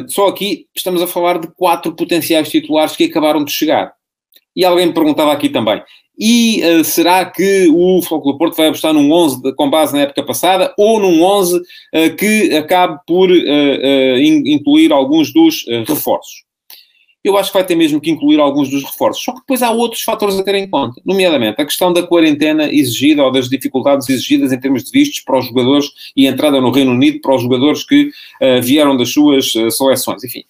Só 0.09 0.29
aqui 0.29 0.66
estamos 0.75 1.01
a 1.01 1.07
falar 1.07 1.38
de 1.38 1.49
quatro 1.49 1.95
potenciais 1.95 2.51
titulares 2.51 2.95
que 2.95 3.05
acabaram 3.05 3.42
de 3.42 3.51
chegar. 3.51 3.95
E 4.55 4.66
alguém 4.66 4.88
me 4.88 4.92
perguntava 4.92 5.33
aqui 5.33 5.49
também, 5.49 5.83
e 6.18 6.62
uh, 6.62 6.85
será 6.85 7.25
que 7.25 7.68
o 7.75 8.03
Flóculo 8.03 8.37
Porto 8.37 8.57
vai 8.57 8.68
apostar 8.68 8.92
num 8.92 9.11
11 9.11 9.42
de, 9.42 9.55
com 9.55 9.71
base 9.71 9.95
na 9.95 10.03
época 10.03 10.23
passada 10.23 10.73
ou 10.77 11.01
num 11.01 11.23
11 11.23 11.59
uh, 11.59 12.16
que 12.16 12.55
acabe 12.57 12.99
por 13.07 13.31
uh, 13.31 14.18
incluir 14.18 14.92
alguns 14.92 15.33
dos 15.33 15.64
reforços? 15.87 16.45
Eu 17.24 17.37
acho 17.37 17.50
que 17.50 17.58
vai 17.58 17.64
ter 17.64 17.74
mesmo 17.74 18.00
que 18.00 18.11
incluir 18.11 18.40
alguns 18.40 18.68
dos 18.68 18.82
reforços. 18.82 19.24
Só 19.24 19.32
que 19.32 19.40
depois 19.40 19.62
há 19.62 19.70
outros 19.70 20.02
fatores 20.02 20.38
a 20.38 20.42
ter 20.42 20.54
em 20.54 20.68
conta, 20.68 21.00
nomeadamente 21.04 21.61
a 21.61 21.64
questão 21.64 21.92
da 21.92 22.02
quarentena 22.02 22.72
exigida 22.72 23.24
ou 23.24 23.30
das 23.30 23.48
dificuldades 23.48 24.08
exigidas 24.08 24.52
em 24.52 24.61
termos 24.61 24.85
de 24.85 24.90
vistos 24.90 25.20
para 25.20 25.38
os 25.38 25.46
jogadores 25.46 25.87
e 26.16 26.26
entrada 26.26 26.61
no 26.61 26.70
Reino 26.70 26.92
Unido 26.92 27.20
para 27.20 27.35
os 27.35 27.42
jogadores 27.42 27.85
que 27.85 28.11
vieram 28.62 28.96
das 28.96 29.12
suas 29.12 29.52
seleções. 29.52 30.24
Enfim, 30.24 30.42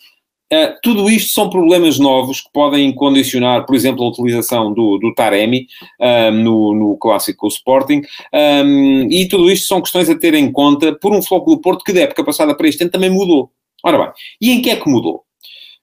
Uh, 0.52 0.76
tudo 0.82 1.08
isto 1.08 1.32
são 1.32 1.48
problemas 1.48 1.98
novos 1.98 2.42
que 2.42 2.52
podem 2.52 2.94
condicionar, 2.94 3.64
por 3.64 3.74
exemplo, 3.74 4.04
a 4.04 4.08
utilização 4.10 4.70
do, 4.70 4.98
do 4.98 5.14
Taremi 5.14 5.66
uh, 5.98 6.30
no, 6.30 6.74
no 6.74 6.96
clássico 6.98 7.48
Sporting, 7.48 8.02
um, 8.34 9.10
e 9.10 9.26
tudo 9.28 9.50
isto 9.50 9.66
são 9.66 9.80
questões 9.80 10.10
a 10.10 10.14
ter 10.14 10.34
em 10.34 10.52
conta 10.52 10.94
por 10.94 11.10
um 11.10 11.22
Floco 11.22 11.52
do 11.52 11.58
Porto 11.62 11.82
que 11.82 11.92
da 11.94 12.02
época 12.02 12.22
passada 12.22 12.54
para 12.54 12.68
este 12.68 12.82
ano 12.82 12.90
também 12.90 13.08
mudou. 13.08 13.50
Ora 13.82 13.96
bem, 13.96 14.12
e 14.42 14.50
em 14.50 14.60
que 14.60 14.68
é 14.68 14.76
que 14.76 14.90
mudou? 14.90 15.24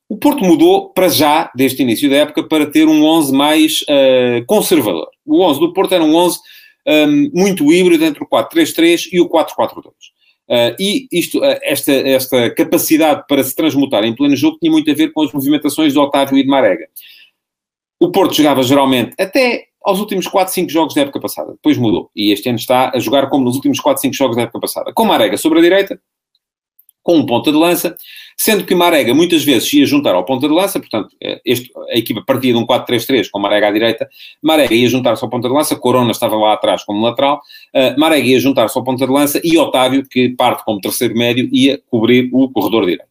O 0.09 0.17
Porto 0.17 0.43
mudou 0.43 0.89
para 0.89 1.07
já, 1.07 1.51
desde 1.55 1.81
o 1.81 1.83
início 1.83 2.09
da 2.09 2.17
época, 2.17 2.41
para 2.41 2.65
ter 2.65 2.87
um 2.87 3.05
11 3.05 3.31
mais 3.31 3.81
uh, 3.83 4.43
conservador. 4.47 5.07
O 5.23 5.43
11 5.43 5.59
do 5.59 5.71
Porto 5.71 5.93
era 5.93 6.03
um 6.03 6.15
11 6.15 6.39
um, 6.87 7.31
muito 7.31 7.71
híbrido 7.71 8.03
entre 8.03 8.23
o 8.23 8.27
4-3-3 8.27 9.09
e 9.11 9.21
o 9.21 9.29
4-4-2. 9.29 9.85
Uh, 10.49 10.75
e 10.79 11.07
isto, 11.11 11.37
uh, 11.37 11.59
esta, 11.61 11.91
esta 11.91 12.49
capacidade 12.55 13.23
para 13.27 13.43
se 13.43 13.55
transmutar 13.55 14.03
em 14.03 14.15
pleno 14.15 14.35
jogo 14.35 14.57
tinha 14.59 14.71
muito 14.71 14.89
a 14.89 14.95
ver 14.95 15.11
com 15.13 15.21
as 15.21 15.31
movimentações 15.31 15.93
de 15.93 15.99
Otávio 15.99 16.39
e 16.39 16.41
de 16.41 16.49
Marega. 16.49 16.87
O 17.99 18.11
Porto 18.11 18.33
jogava 18.33 18.63
geralmente 18.63 19.13
até 19.19 19.65
aos 19.83 19.99
últimos 19.99 20.27
4, 20.27 20.51
5 20.51 20.71
jogos 20.71 20.95
da 20.95 21.01
época 21.01 21.19
passada. 21.19 21.51
Depois 21.51 21.77
mudou. 21.77 22.09
E 22.15 22.31
este 22.31 22.49
ano 22.49 22.57
está 22.57 22.91
a 22.93 22.99
jogar 22.99 23.29
como 23.29 23.43
nos 23.43 23.55
últimos 23.55 23.79
4, 23.79 24.01
5 24.01 24.15
jogos 24.15 24.35
da 24.35 24.43
época 24.43 24.59
passada. 24.59 24.91
Com 24.91 25.05
Marega 25.05 25.37
sobre 25.37 25.59
a 25.59 25.61
direita, 25.61 26.01
com 27.09 27.17
um 27.17 27.25
ponta 27.25 27.51
de 27.51 27.57
lança, 27.57 27.97
sendo 28.37 28.63
que 28.63 28.75
Marega 28.75 29.15
muitas 29.15 29.43
vezes 29.43 29.73
ia 29.73 29.83
juntar 29.83 30.13
ao 30.13 30.23
ponta 30.23 30.47
de 30.47 30.53
lança, 30.53 30.79
portanto, 30.79 31.09
eh, 31.19 31.41
este, 31.43 31.71
a 31.91 31.97
equipa 31.97 32.21
partia 32.23 32.53
de 32.53 32.59
um 32.59 32.67
4-3-3 32.67 33.27
com 33.31 33.39
Marega 33.39 33.67
à 33.67 33.71
direita, 33.71 34.07
Marega 34.43 34.75
ia 34.75 34.87
juntar-se 34.87 35.23
ao 35.23 35.29
ponta 35.29 35.47
de 35.47 35.53
lança, 35.55 35.75
Corona 35.75 36.11
estava 36.11 36.35
lá 36.35 36.53
atrás 36.53 36.83
como 36.83 37.01
lateral, 37.01 37.41
uh, 37.75 37.99
Marega 37.99 38.27
ia 38.27 38.39
juntar-se 38.39 38.77
ao 38.77 38.83
ponta 38.83 39.07
de 39.07 39.11
lança 39.11 39.41
e 39.43 39.57
Otávio, 39.57 40.07
que 40.07 40.29
parte 40.29 40.63
como 40.63 40.79
terceiro 40.79 41.15
médio, 41.15 41.49
ia 41.51 41.81
cobrir 41.89 42.29
o 42.31 42.47
corredor 42.51 42.85
direito. 42.85 43.09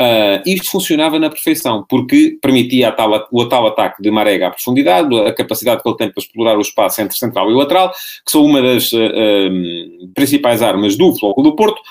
Uh, 0.00 0.38
isto 0.46 0.70
funcionava 0.70 1.18
na 1.18 1.28
perfeição, 1.28 1.84
porque 1.88 2.38
permitia 2.40 2.92
tal, 2.92 3.26
o 3.32 3.46
tal 3.46 3.66
ataque 3.66 4.00
de 4.00 4.12
Marega 4.12 4.46
à 4.46 4.50
profundidade, 4.52 5.12
a 5.22 5.32
capacidade 5.32 5.82
que 5.82 5.88
ele 5.88 5.96
tem 5.96 6.08
para 6.08 6.22
explorar 6.22 6.56
o 6.56 6.60
espaço 6.60 7.00
entre 7.00 7.18
central 7.18 7.50
e 7.50 7.54
lateral, 7.54 7.90
que 7.90 8.30
são 8.30 8.44
uma 8.44 8.62
das 8.62 8.92
uh, 8.92 8.98
uh, 8.98 10.08
principais 10.14 10.62
armas 10.62 10.96
do 10.96 11.16
Floco 11.16 11.42
do 11.42 11.56
Porto, 11.56 11.82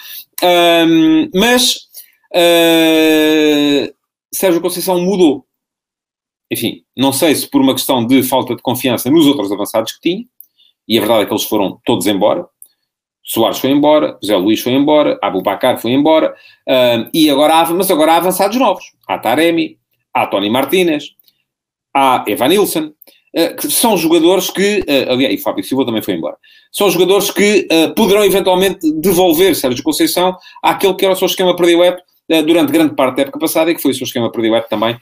mas 1.34 1.76
uh, 2.34 3.94
Sérgio 4.34 4.62
Conceição 4.62 5.00
mudou. 5.02 5.46
Enfim, 6.52 6.84
não 6.96 7.12
sei 7.12 7.36
se 7.36 7.50
por 7.50 7.62
uma 7.62 7.74
questão 7.74 8.06
de 8.06 8.24
falta 8.24 8.56
de 8.56 8.62
confiança 8.62 9.10
nos 9.10 9.26
outros 9.26 9.52
avançados 9.52 9.94
que 9.94 10.02
tinha, 10.02 10.26
e 10.88 10.98
a 10.98 11.02
verdade 11.02 11.24
é 11.24 11.26
que 11.26 11.34
eles 11.34 11.44
foram 11.44 11.80
todos 11.84 12.08
embora. 12.08 12.48
Soares 13.24 13.60
foi 13.60 13.72
embora, 13.72 14.18
José 14.22 14.38
Luís 14.38 14.62
foi 14.62 14.72
embora, 14.72 15.20
Abubacar 15.22 15.78
foi 15.78 15.92
embora, 15.92 16.34
uh, 16.68 17.10
e 17.14 17.30
agora 17.30 17.66
mas 17.74 17.92
agora 17.92 18.14
há 18.14 18.18
avançados 18.18 18.58
novos. 18.58 18.86
Há 19.06 19.20
Taremi, 19.20 19.78
há 20.14 20.26
Tony 20.28 20.50
Martínez, 20.50 21.14
há 21.94 22.24
Evanilson, 22.26 22.94
que 23.58 23.70
são 23.70 23.98
jogadores 23.98 24.50
que, 24.50 24.80
uh, 24.80 25.12
aliás, 25.12 25.34
e 25.34 25.38
Fábio 25.38 25.64
Silva 25.64 25.86
também 25.86 26.02
foi 26.02 26.16
embora, 26.16 26.36
são 26.72 26.90
jogadores 26.90 27.30
que 27.30 27.68
uh, 27.72 27.94
poderão 27.94 28.24
eventualmente 28.24 28.80
devolver 29.00 29.56
Sérgio 29.56 29.84
Conceição 29.84 30.36
àquele 30.64 30.94
que 30.96 31.06
era 31.06 31.14
o 31.14 31.18
seu 31.18 31.28
esquema 31.28 31.56
predileto 31.56 32.02
durante 32.46 32.74
grande 32.74 32.94
parte 32.94 33.16
da 33.16 33.22
época 33.22 33.40
passada 33.40 33.72
e 33.72 33.76
que 33.76 33.82
foi 33.82 33.92
o 33.92 33.96
seu 33.96 34.04
esquema 34.04 34.30
predileto 34.30 34.68
também 34.68 34.98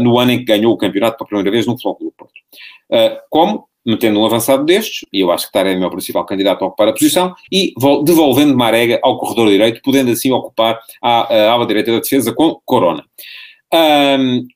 no 0.00 0.16
ano 0.16 0.30
em 0.30 0.38
que 0.38 0.44
ganhou 0.44 0.72
o 0.72 0.76
campeonato 0.76 1.18
pela 1.18 1.26
primeira 1.26 1.50
vez 1.50 1.66
no 1.66 1.72
Futebol 1.72 1.98
do 2.00 2.12
Porto. 2.12 2.32
como? 3.28 3.66
Metendo 3.84 4.20
um 4.20 4.24
avançado 4.24 4.64
destes, 4.64 5.04
e 5.12 5.18
eu 5.18 5.32
acho 5.32 5.46
que 5.46 5.52
Taremi 5.52 5.82
é 5.82 5.86
o 5.88 5.90
principal 5.90 6.24
candidato 6.24 6.62
a 6.62 6.68
ocupar 6.68 6.86
a 6.86 6.92
posição, 6.92 7.34
e 7.50 7.74
devolvendo 8.04 8.56
Marega 8.56 9.00
ao 9.02 9.18
corredor 9.18 9.48
direito, 9.48 9.82
podendo 9.82 10.12
assim 10.12 10.30
ocupar 10.30 10.78
a, 11.02 11.34
a 11.34 11.50
ala 11.50 11.66
direita 11.66 11.90
da 11.90 11.98
defesa 11.98 12.32
com 12.32 12.60
Corona. 12.64 13.04
Um, 13.74 14.46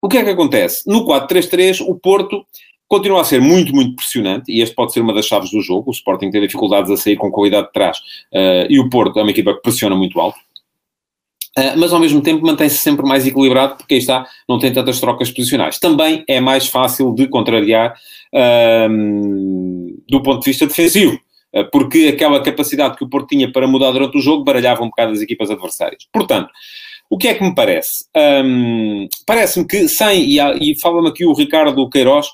o 0.00 0.08
que 0.08 0.18
é 0.18 0.24
que 0.24 0.30
acontece? 0.30 0.82
No 0.86 1.04
4-3-3, 1.04 1.84
o 1.86 1.94
Porto 1.94 2.44
continua 2.88 3.20
a 3.20 3.24
ser 3.24 3.40
muito, 3.40 3.74
muito 3.74 3.94
pressionante, 3.94 4.50
e 4.50 4.62
este 4.62 4.74
pode 4.74 4.92
ser 4.92 5.00
uma 5.00 5.12
das 5.12 5.26
chaves 5.26 5.50
do 5.50 5.60
jogo. 5.60 5.90
O 5.90 5.92
Sporting 5.92 6.30
tem 6.30 6.40
dificuldades 6.40 6.90
a 6.90 6.96
sair 6.96 7.16
com 7.16 7.30
qualidade 7.30 7.66
de 7.66 7.72
trás, 7.72 7.98
uh, 7.98 8.66
e 8.68 8.80
o 8.80 8.88
Porto 8.88 9.18
é 9.18 9.22
uma 9.22 9.30
equipa 9.30 9.54
que 9.54 9.60
pressiona 9.60 9.94
muito 9.94 10.18
alto. 10.18 10.38
Uh, 11.58 11.76
mas 11.76 11.92
ao 11.92 12.00
mesmo 12.00 12.22
tempo 12.22 12.46
mantém-se 12.46 12.76
sempre 12.76 13.06
mais 13.06 13.26
equilibrado, 13.26 13.76
porque 13.76 13.94
aí 13.94 14.00
está, 14.00 14.26
não 14.48 14.58
tem 14.58 14.72
tantas 14.72 14.98
trocas 15.00 15.30
posicionais. 15.30 15.78
Também 15.78 16.24
é 16.26 16.40
mais 16.40 16.66
fácil 16.66 17.12
de 17.14 17.28
contrariar 17.28 17.94
uh, 18.34 19.96
do 20.08 20.22
ponto 20.22 20.40
de 20.40 20.46
vista 20.46 20.66
defensivo, 20.66 21.20
porque 21.72 22.10
aquela 22.14 22.42
capacidade 22.42 22.96
que 22.96 23.02
o 23.02 23.08
Porto 23.08 23.28
tinha 23.28 23.50
para 23.50 23.66
mudar 23.66 23.90
durante 23.90 24.18
o 24.18 24.20
jogo 24.20 24.44
baralhava 24.44 24.82
um 24.82 24.88
bocado 24.88 25.12
as 25.12 25.20
equipas 25.20 25.50
adversárias. 25.50 26.06
Portanto, 26.12 26.50
o 27.10 27.16
que 27.16 27.28
é 27.28 27.34
que 27.34 27.42
me 27.42 27.54
parece? 27.54 28.04
Um, 28.16 29.08
Parece-me 29.26 29.66
que 29.66 29.88
sem, 29.88 30.24
e, 30.24 30.38
e 30.38 30.78
fala-me 30.80 31.08
aqui 31.08 31.24
o 31.24 31.32
Ricardo 31.32 31.88
Queiroz, 31.88 32.26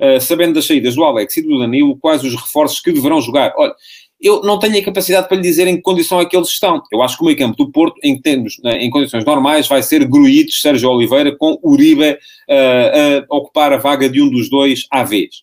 uh, 0.00 0.20
sabendo 0.20 0.54
das 0.54 0.66
saídas 0.66 0.94
do 0.94 1.04
Alex 1.04 1.36
e 1.36 1.42
do 1.42 1.58
Danilo, 1.58 1.98
quais 1.98 2.22
os 2.22 2.34
reforços 2.34 2.80
que 2.80 2.92
deverão 2.92 3.20
jogar. 3.20 3.52
Olha, 3.56 3.74
eu 4.20 4.42
não 4.42 4.58
tenho 4.58 4.78
a 4.78 4.84
capacidade 4.84 5.26
para 5.28 5.36
lhe 5.36 5.42
dizer 5.42 5.66
em 5.66 5.76
que 5.76 5.82
condição 5.82 6.20
é 6.20 6.26
que 6.26 6.36
eles 6.36 6.48
estão. 6.48 6.82
Eu 6.92 7.02
acho 7.02 7.16
que 7.16 7.22
o 7.22 7.26
meio 7.26 7.38
campo 7.38 7.56
do 7.56 7.72
Porto, 7.72 7.98
em, 8.04 8.20
termos, 8.20 8.56
né, 8.62 8.78
em 8.78 8.90
condições 8.90 9.24
normais, 9.24 9.66
vai 9.66 9.82
ser 9.82 10.04
Gruites, 10.06 10.60
Sérgio 10.60 10.90
Oliveira, 10.90 11.34
com 11.36 11.58
Uribe 11.62 12.12
uh, 12.12 13.26
a 13.28 13.36
ocupar 13.36 13.72
a 13.72 13.78
vaga 13.78 14.08
de 14.08 14.20
um 14.20 14.30
dos 14.30 14.50
dois 14.50 14.86
à 14.90 15.02
vez. 15.02 15.42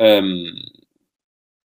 Um, 0.00 0.52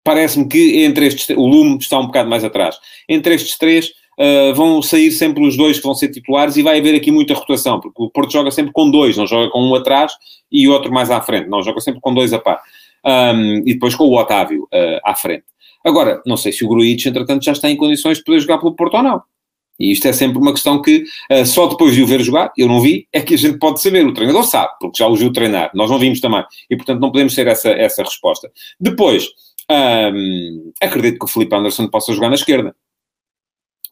Parece-me 0.04 0.48
que 0.48 0.84
entre 0.84 1.06
estes, 1.06 1.30
o 1.38 1.45
Lume 1.45 1.78
está 1.78 2.00
um 2.00 2.08
bocado 2.08 2.28
mais 2.28 2.43
atrás. 2.43 2.78
Entre 3.08 3.36
estes 3.36 3.58
três, 3.60 3.91
uh, 4.19 4.53
vão 4.53 4.82
sair 4.82 5.12
sempre 5.12 5.45
os 5.45 5.55
dois 5.55 5.77
que 5.77 5.84
vão 5.84 5.95
ser 5.95 6.10
titulares 6.10 6.58
e 6.58 6.62
vai 6.62 6.79
haver 6.79 6.95
aqui 6.95 7.12
muita 7.12 7.34
rotação, 7.34 7.79
porque 7.79 8.03
o 8.03 8.10
Porto 8.10 8.32
joga 8.32 8.51
sempre 8.51 8.71
com 8.73 8.91
dois, 8.91 9.15
não 9.17 9.25
joga 9.25 9.49
com 9.49 9.63
um 9.63 9.75
atrás 9.75 10.13
e 10.51 10.67
outro 10.67 10.91
mais 10.91 11.10
à 11.10 11.21
frente, 11.21 11.47
não, 11.47 11.63
joga 11.63 11.79
sempre 11.79 12.01
com 12.01 12.13
dois 12.13 12.34
a 12.34 12.39
par. 12.39 12.62
Um, 13.05 13.60
e 13.60 13.73
depois 13.73 13.95
com 13.95 14.03
o 14.03 14.17
Otávio 14.17 14.63
uh, 14.63 14.99
à 15.05 15.15
frente. 15.15 15.45
Agora, 15.86 16.21
não 16.25 16.36
sei 16.36 16.51
se 16.51 16.65
o 16.65 16.67
Gruitch, 16.67 17.05
entretanto, 17.05 17.45
já 17.45 17.53
está 17.53 17.69
em 17.69 17.77
condições 17.77 18.17
de 18.17 18.25
poder 18.25 18.41
jogar 18.41 18.58
pelo 18.58 18.75
Porto 18.75 18.97
ou 18.97 19.03
não. 19.03 19.21
E 19.79 19.93
isto 19.93 20.05
é 20.10 20.12
sempre 20.12 20.38
uma 20.38 20.51
questão 20.51 20.82
que, 20.82 21.05
uh, 21.32 21.45
só 21.45 21.67
depois 21.67 21.95
de 21.95 22.03
o 22.03 22.08
ver 22.08 22.21
jogar, 22.21 22.51
eu 22.58 22.67
não 22.67 22.82
vi, 22.82 23.08
é 23.13 23.21
que 23.21 23.36
a 23.36 23.38
gente 23.38 23.58
pode 23.58 23.82
saber. 23.82 24.05
O 24.05 24.13
treinador 24.13 24.43
sabe, 24.43 24.73
porque 24.82 24.97
já 24.97 25.08
o 25.08 25.15
viu 25.15 25.32
treinar. 25.32 25.71
Nós 25.73 25.89
não 25.89 25.97
vimos 25.97 26.19
também. 26.19 26.43
E, 26.69 26.75
portanto, 26.75 26.99
não 26.99 27.10
podemos 27.10 27.34
ter 27.34 27.47
essa, 27.47 27.69
essa 27.69 28.03
resposta. 28.03 28.51
Depois, 28.77 29.29
um, 29.71 30.73
acredito 30.82 31.19
que 31.19 31.25
o 31.25 31.29
Felipe 31.29 31.55
Anderson 31.55 31.88
possa 31.88 32.12
jogar 32.12 32.27
na 32.27 32.36
esquerda 32.36 32.75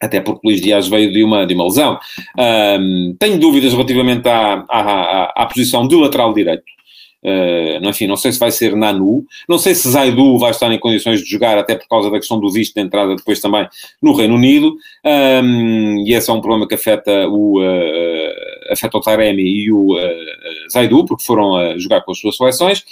até 0.00 0.20
porque 0.20 0.46
Luís 0.46 0.60
Dias 0.60 0.88
veio 0.88 1.12
de 1.12 1.24
uma, 1.24 1.46
de 1.46 1.54
uma 1.54 1.64
lesão. 1.64 1.98
Um, 2.38 3.16
tenho 3.18 3.38
dúvidas 3.38 3.72
relativamente 3.72 4.28
à, 4.28 4.64
à, 4.68 4.80
à, 4.80 5.24
à 5.42 5.46
posição 5.46 5.86
do 5.86 6.00
lateral 6.00 6.32
direito. 6.32 6.78
Uh, 7.20 7.84
enfim, 7.88 8.06
não 8.06 8.16
sei 8.16 8.30
se 8.30 8.38
vai 8.38 8.52
ser 8.52 8.76
Nanu, 8.76 9.24
não 9.48 9.58
sei 9.58 9.74
se 9.74 9.90
Zaidu 9.90 10.38
vai 10.38 10.52
estar 10.52 10.70
em 10.70 10.78
condições 10.78 11.20
de 11.20 11.28
jogar, 11.28 11.58
até 11.58 11.74
por 11.74 11.88
causa 11.88 12.08
da 12.12 12.16
questão 12.16 12.38
do 12.38 12.48
visto 12.48 12.74
de 12.74 12.80
entrada 12.80 13.16
depois 13.16 13.40
também 13.40 13.66
no 14.00 14.12
Reino 14.12 14.36
Unido, 14.36 14.76
um, 15.04 16.04
e 16.06 16.14
esse 16.14 16.30
é 16.30 16.32
um 16.32 16.40
problema 16.40 16.68
que 16.68 16.76
afeta 16.76 17.26
o, 17.26 17.60
uh, 17.60 18.72
afeta 18.72 18.98
o 18.98 19.00
Taremi 19.00 19.42
e 19.42 19.72
o 19.72 19.96
uh, 19.96 20.70
Zaidu, 20.72 21.04
porque 21.06 21.24
foram 21.24 21.76
jogar 21.76 22.02
com 22.02 22.12
as 22.12 22.20
suas 22.20 22.36
seleções, 22.36 22.84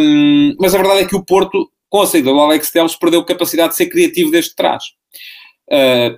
um, 0.00 0.54
mas 0.60 0.72
a 0.72 0.78
verdade 0.78 1.00
é 1.00 1.04
que 1.04 1.16
o 1.16 1.24
Porto, 1.24 1.68
com 1.90 2.00
a 2.00 2.06
saída 2.06 2.30
do 2.30 2.38
Alex 2.38 2.70
Telles, 2.70 2.94
perdeu 2.94 3.24
capacidade 3.24 3.70
de 3.70 3.76
ser 3.76 3.86
criativo 3.86 4.30
desde 4.30 4.54
trás. 4.54 4.84
Uh, 5.68 6.16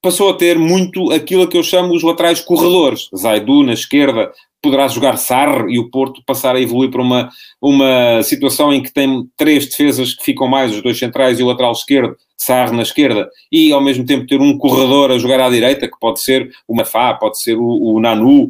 passou 0.00 0.30
a 0.30 0.34
ter 0.34 0.58
muito 0.58 1.10
aquilo 1.12 1.48
que 1.48 1.56
eu 1.56 1.62
chamo 1.62 1.94
os 1.94 2.02
laterais 2.02 2.40
corredores. 2.40 3.08
Zaidu 3.16 3.62
na 3.62 3.72
esquerda 3.72 4.32
poderá 4.62 4.88
jogar 4.88 5.16
Sarre 5.16 5.72
e 5.74 5.78
o 5.78 5.90
Porto 5.90 6.22
passar 6.26 6.56
a 6.56 6.60
evoluir 6.60 6.90
para 6.90 7.02
uma, 7.02 7.30
uma 7.60 8.22
situação 8.22 8.72
em 8.72 8.82
que 8.82 8.92
tem 8.92 9.24
três 9.36 9.66
defesas 9.66 10.14
que 10.14 10.24
ficam 10.24 10.48
mais, 10.48 10.74
os 10.74 10.82
dois 10.82 10.98
centrais 10.98 11.38
e 11.38 11.42
o 11.42 11.46
lateral 11.46 11.72
esquerdo, 11.72 12.16
Sarre 12.36 12.76
na 12.76 12.82
esquerda 12.82 13.28
e 13.50 13.72
ao 13.72 13.80
mesmo 13.80 14.04
tempo 14.04 14.26
ter 14.26 14.40
um 14.40 14.56
corredor 14.56 15.10
a 15.10 15.18
jogar 15.18 15.40
à 15.40 15.50
direita, 15.50 15.88
que 15.88 15.98
pode 16.00 16.20
ser 16.20 16.50
o 16.66 16.74
Mafá, 16.74 17.14
pode 17.14 17.40
ser 17.40 17.56
o, 17.56 17.66
o 17.66 18.00
Nanu, 18.00 18.48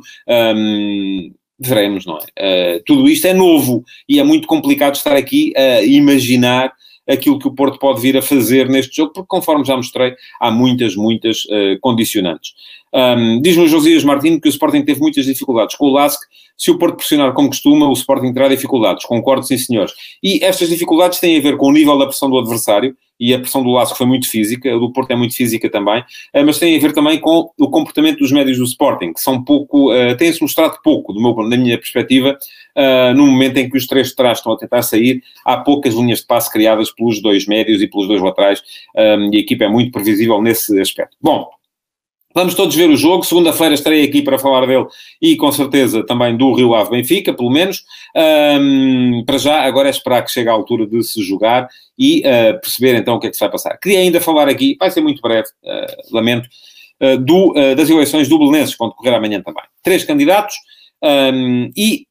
um, 0.56 1.32
veremos, 1.58 2.06
não 2.06 2.18
é? 2.18 2.76
Uh, 2.76 2.82
tudo 2.84 3.08
isto 3.08 3.26
é 3.26 3.34
novo 3.34 3.82
e 4.08 4.20
é 4.20 4.24
muito 4.24 4.46
complicado 4.46 4.94
estar 4.94 5.16
aqui 5.16 5.52
a 5.56 5.82
imaginar 5.82 6.72
aquilo 7.08 7.38
que 7.38 7.48
o 7.48 7.54
Porto 7.54 7.78
pode 7.78 8.00
vir 8.00 8.16
a 8.16 8.22
fazer 8.22 8.68
neste 8.68 8.96
jogo, 8.96 9.12
porque 9.12 9.28
conforme 9.28 9.64
já 9.64 9.76
mostrei, 9.76 10.14
há 10.40 10.50
muitas, 10.50 10.94
muitas 10.94 11.44
uh, 11.46 11.78
condicionantes. 11.80 12.54
Um, 12.92 13.40
Diz-me 13.40 13.64
o 13.64 13.68
Josias 13.68 14.04
Martins 14.04 14.40
que 14.40 14.48
o 14.48 14.50
Sporting 14.50 14.84
teve 14.84 15.00
muitas 15.00 15.26
dificuldades 15.26 15.76
com 15.76 15.86
o 15.86 15.92
LASC. 15.92 16.20
Se 16.58 16.70
o 16.70 16.78
Porto 16.78 16.96
pressionar 16.96 17.32
como 17.32 17.48
costuma, 17.48 17.88
o 17.88 17.92
Sporting 17.92 18.32
terá 18.32 18.48
dificuldades. 18.48 19.04
Concordo, 19.06 19.46
sim, 19.46 19.56
senhores. 19.56 19.92
E 20.22 20.44
estas 20.44 20.68
dificuldades 20.68 21.20
têm 21.20 21.38
a 21.38 21.40
ver 21.40 21.56
com 21.56 21.68
o 21.68 21.72
nível 21.72 21.96
da 21.96 22.06
pressão 22.06 22.28
do 22.28 22.36
adversário, 22.36 22.96
e 23.20 23.34
a 23.34 23.38
pressão 23.38 23.62
do 23.62 23.70
LASC 23.70 23.96
foi 23.96 24.06
muito 24.06 24.30
física, 24.30 24.72
a 24.72 24.78
do 24.78 24.92
Porto 24.92 25.10
é 25.10 25.16
muito 25.16 25.34
física 25.34 25.68
também, 25.68 26.00
uh, 26.00 26.44
mas 26.46 26.58
tem 26.58 26.76
a 26.76 26.80
ver 26.80 26.92
também 26.92 27.18
com 27.18 27.50
o 27.58 27.68
comportamento 27.68 28.18
dos 28.18 28.30
médios 28.30 28.58
do 28.58 28.64
Sporting, 28.64 29.12
que 29.12 29.20
são 29.20 29.42
pouco, 29.42 29.92
uh, 29.92 30.16
têm-se 30.16 30.40
mostrado 30.40 30.78
pouco, 30.82 31.12
do 31.12 31.20
meu, 31.20 31.34
minha 31.58 31.76
perspectiva, 31.76 32.38
uh, 32.76 33.14
no 33.14 33.26
momento 33.26 33.56
em 33.56 33.68
que 33.68 33.76
os 33.76 33.86
três 33.86 34.08
de 34.08 34.14
trás 34.14 34.38
estão 34.38 34.52
a 34.52 34.56
tentar 34.56 34.82
sair, 34.82 35.22
há 35.44 35.56
poucas 35.56 35.94
linhas 35.94 36.20
de 36.20 36.26
passe 36.26 36.50
criadas 36.52 36.90
pelos 36.92 37.20
dois 37.20 37.46
médios 37.46 37.82
e 37.82 37.88
pelos 37.88 38.06
dois 38.06 38.22
laterais, 38.22 38.62
um, 38.96 39.32
e 39.32 39.38
a 39.38 39.40
equipa 39.40 39.64
é 39.64 39.68
muito 39.68 39.90
previsível 39.90 40.40
nesse 40.40 40.78
aspecto. 40.80 41.16
Bom, 41.20 41.48
Vamos 42.38 42.54
todos 42.54 42.76
ver 42.76 42.88
o 42.88 42.96
jogo. 42.96 43.24
Segunda-feira 43.24 43.74
estarei 43.74 44.04
aqui 44.04 44.22
para 44.22 44.38
falar 44.38 44.64
dele 44.64 44.86
e 45.20 45.36
com 45.36 45.50
certeza 45.50 46.06
também 46.06 46.36
do 46.36 46.54
Rio 46.54 46.72
Ave 46.72 46.90
Benfica, 46.90 47.34
pelo 47.34 47.50
menos. 47.50 47.82
Um, 48.16 49.24
para 49.26 49.38
já, 49.38 49.62
agora 49.62 49.88
é 49.88 49.90
esperar 49.90 50.22
que 50.22 50.30
chegue 50.30 50.48
a 50.48 50.52
altura 50.52 50.86
de 50.86 51.02
se 51.02 51.20
jogar 51.20 51.68
e 51.98 52.20
uh, 52.20 52.60
perceber 52.60 52.94
então 52.94 53.16
o 53.16 53.18
que 53.18 53.26
é 53.26 53.30
que 53.30 53.34
se 53.34 53.40
vai 53.40 53.50
passar. 53.50 53.76
Queria 53.78 53.98
ainda 53.98 54.20
falar 54.20 54.48
aqui, 54.48 54.76
vai 54.78 54.88
ser 54.88 55.00
muito 55.00 55.20
breve, 55.20 55.48
uh, 55.64 56.14
lamento, 56.14 56.48
uh, 57.02 57.18
do, 57.18 57.54
das 57.74 57.90
eleições 57.90 58.28
do 58.28 58.38
que 58.38 58.78
vão 58.78 58.88
decorrer 58.88 59.14
amanhã 59.14 59.42
também. 59.42 59.64
Três 59.82 60.04
candidatos 60.04 60.54
um, 61.02 61.72
e 61.76 62.06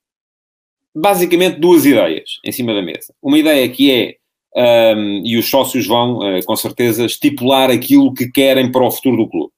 basicamente 0.94 1.58
duas 1.58 1.86
ideias 1.86 2.32
em 2.44 2.52
cima 2.52 2.74
da 2.74 2.82
mesa. 2.82 3.14
Uma 3.24 3.40
ideia 3.40 3.70
que 3.70 3.90
é 3.90 4.94
um, 4.94 5.22
e 5.24 5.38
os 5.38 5.50
sócios 5.50 5.88
vão, 5.88 6.20
com 6.46 6.56
certeza, 6.58 7.06
estipular 7.06 7.72
aquilo 7.72 8.14
que 8.14 8.30
querem 8.30 8.70
para 8.70 8.84
o 8.84 8.92
futuro 8.92 9.16
do 9.16 9.30
clube 9.30 9.57